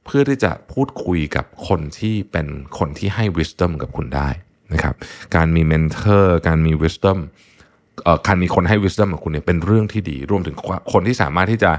[0.06, 4.30] เพื่อที่จะพูดคุยกับคนที่เป็นคนที่ให้ wisdom กับคุณได้
[4.74, 4.96] นะครับ
[5.36, 10.56] การมี mentor การมี wisdom การมีคนให้ wisdom กับคุณเนี่ยเป็นเรื่องที่ดี รวมถึง
[10.94, 11.72] คนที่สามารถที่จะ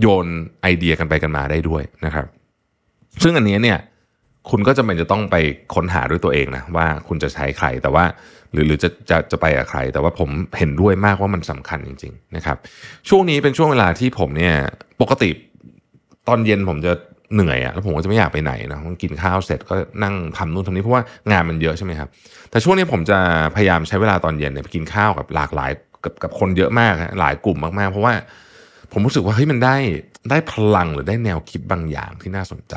[0.00, 0.26] โยน
[0.62, 2.26] ไอเดียกันไปกันมาได้ด้วยนะครับ
[3.22, 3.78] ซึ่งอันนี้เนี่ย
[4.50, 5.36] คุณก็จำเป็นจะต้องไป
[5.74, 8.04] ค้นหาด้วยตัวเองนะว่าคุณจะใช้ใครแต่ว่า
[8.52, 12.56] หรือหรือจะจะจะไปกับใคร แต่ว่าผมเห็นด้วยมากว่ามันสำคัญจริง ๆ นะครับ
[13.08, 14.54] ช่วงนี้เป็นช่วงเวลาที่ผมเนี่ย
[15.00, 15.30] ปกติ
[16.28, 16.92] ตอนเย็นผมจะ
[17.34, 22.08] เหนื่อยอะแล้วผมก็จะไม่อยากไปไหนนะกินข้าวเสร็จก็นั่งทำนู่นทำนี้เพราะว่างานมันเยอะใช่ไหมครับ
[22.50, 23.18] แต่ช่วงนี้ผมจะ
[23.56, 25.70] พยายามใช้เวลาตอนเย็นเนี่ยไปกินข้าวกับหลากหลาย
[26.04, 28.14] กับกับคนเยอะมากหลายกลุ่มมากๆ เพราะว่า
[28.92, 29.76] ผมรู้สึกว่าเฮ้ยมันได้
[30.30, 32.74] ได้พลังหรือได้แนวคิดบางอย่างที่น่าสนใจ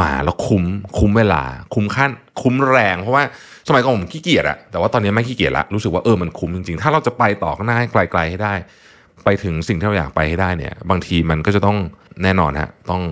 [0.00, 0.64] มาแล้วคุ้ม
[0.98, 1.42] คุ้มเวลา
[1.74, 2.10] คุ้มขั้น
[2.42, 3.22] คุ้มแรง เพราะว่า
[3.68, 8.54] สมัยก่อนผมขี้เกียจอะแต่ว่าตอนนี้ไม่ขี้เกียจละรู้สึกว่าเออมันคุ้มจริงๆ ถ้าเราจะไปต่อข้างหน้าให้ไกลๆให้ได้
[9.24, 11.78] ไปถึงสิ่งที่เราอยากไปให้ได้เนี่ย บางทีมันก็จะต้อง
[12.22, 13.02] แน่นอนฮะต้อง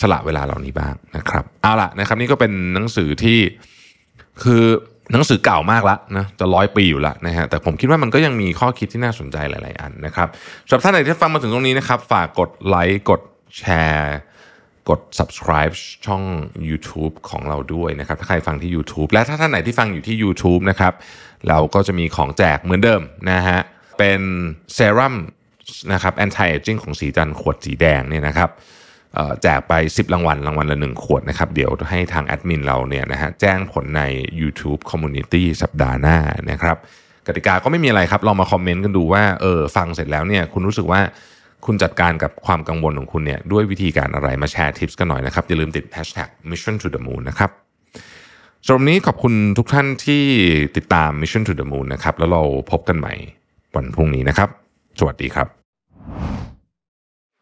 [0.00, 3.38] สละเวลาเหล่านี้บ้างนะครับเอาละนะครับนี่ก็เป็นหนังสือที่
[4.42, 4.64] คือ
[5.12, 10.28] หนังสือเก่ามากละนะจะร้อยปีอยู่ละนะฮะแต่ผมคิดว่ามันก็ยังมีข้อคิดที่น่าสนใจหลาย ๆ อันนะครับ
[10.68, 13.20] สำหรับท่านไหนที่ฟังมาถึงตรงนี้นะครับฝากกดไลค์กด
[13.58, 14.16] แชร์
[14.88, 15.74] กด subscribe
[16.06, 16.22] ช่อง
[16.68, 20.92] YouTube ของเราด้วยนะครับ ถ้าใครฟังที่ YouTube และถ้าท่านไหนที่ฟังอยู่ที่ YouTube นะครับ
[21.48, 23.60] เราก็จะมีของแจกเหมือนเดิมนะฮะ
[23.98, 24.20] เป็น
[24.74, 25.14] เซรั่ม
[25.92, 28.50] นะครับ anti aging ของสีจันขวดสีแดงเนี่ยนะครับ
[29.42, 34.02] แจกไป 10 รางวัลรางวัลละ1ขวดนะครับ เดี๋ยวให้ทางแอดมินเราเนี่ยนะฮะแจ้งผลใน
[34.40, 36.18] YouTube Community สัปดาห์หน้า
[36.50, 36.76] นะครับ
[37.26, 41.00] กติกาก็ไม่มีอะไรครับลองมาคอมเมนต์กันดูว่าเออฟังเสร็จแล้วเนี่ยคุณรู้สึกว่า
[41.66, 47.50] คุณจัดการกับความกังวลของคุณเนี่ยด้วยวิธีการอะไรมาแชร์ทิปส์กันหน่อยนะครับ อย่าลืมติด hashtag mission to the moon นะครับ
[48.64, 50.22] สำหรับนี้ขอบคุณทุกท่านที่
[50.76, 53.14] ติดตาม mission to the moon นะครับแล้วเราพบกันใหม่
[53.76, 54.48] วันพรุ่งนี้นะครับ
[54.98, 55.48] สวัสดีครับ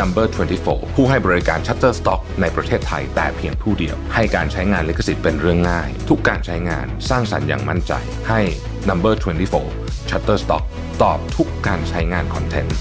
[0.00, 0.26] Number
[0.60, 7.92] 24 ผู้ให้บริการ Shutterstock ในประเทศไทยแต่เพียงผู้เดียว ให้การใช้งานลิขสิทธิ์เป็นเรื่องง่าย ทุกการใช้งานสร้างสรรค์อย่างมั่นใจ
[8.28, 8.40] ให้
[8.88, 9.14] Number
[9.62, 10.64] 24 Shutterstock
[11.02, 12.76] ตอบทุกการใช้งานคอนเทนต์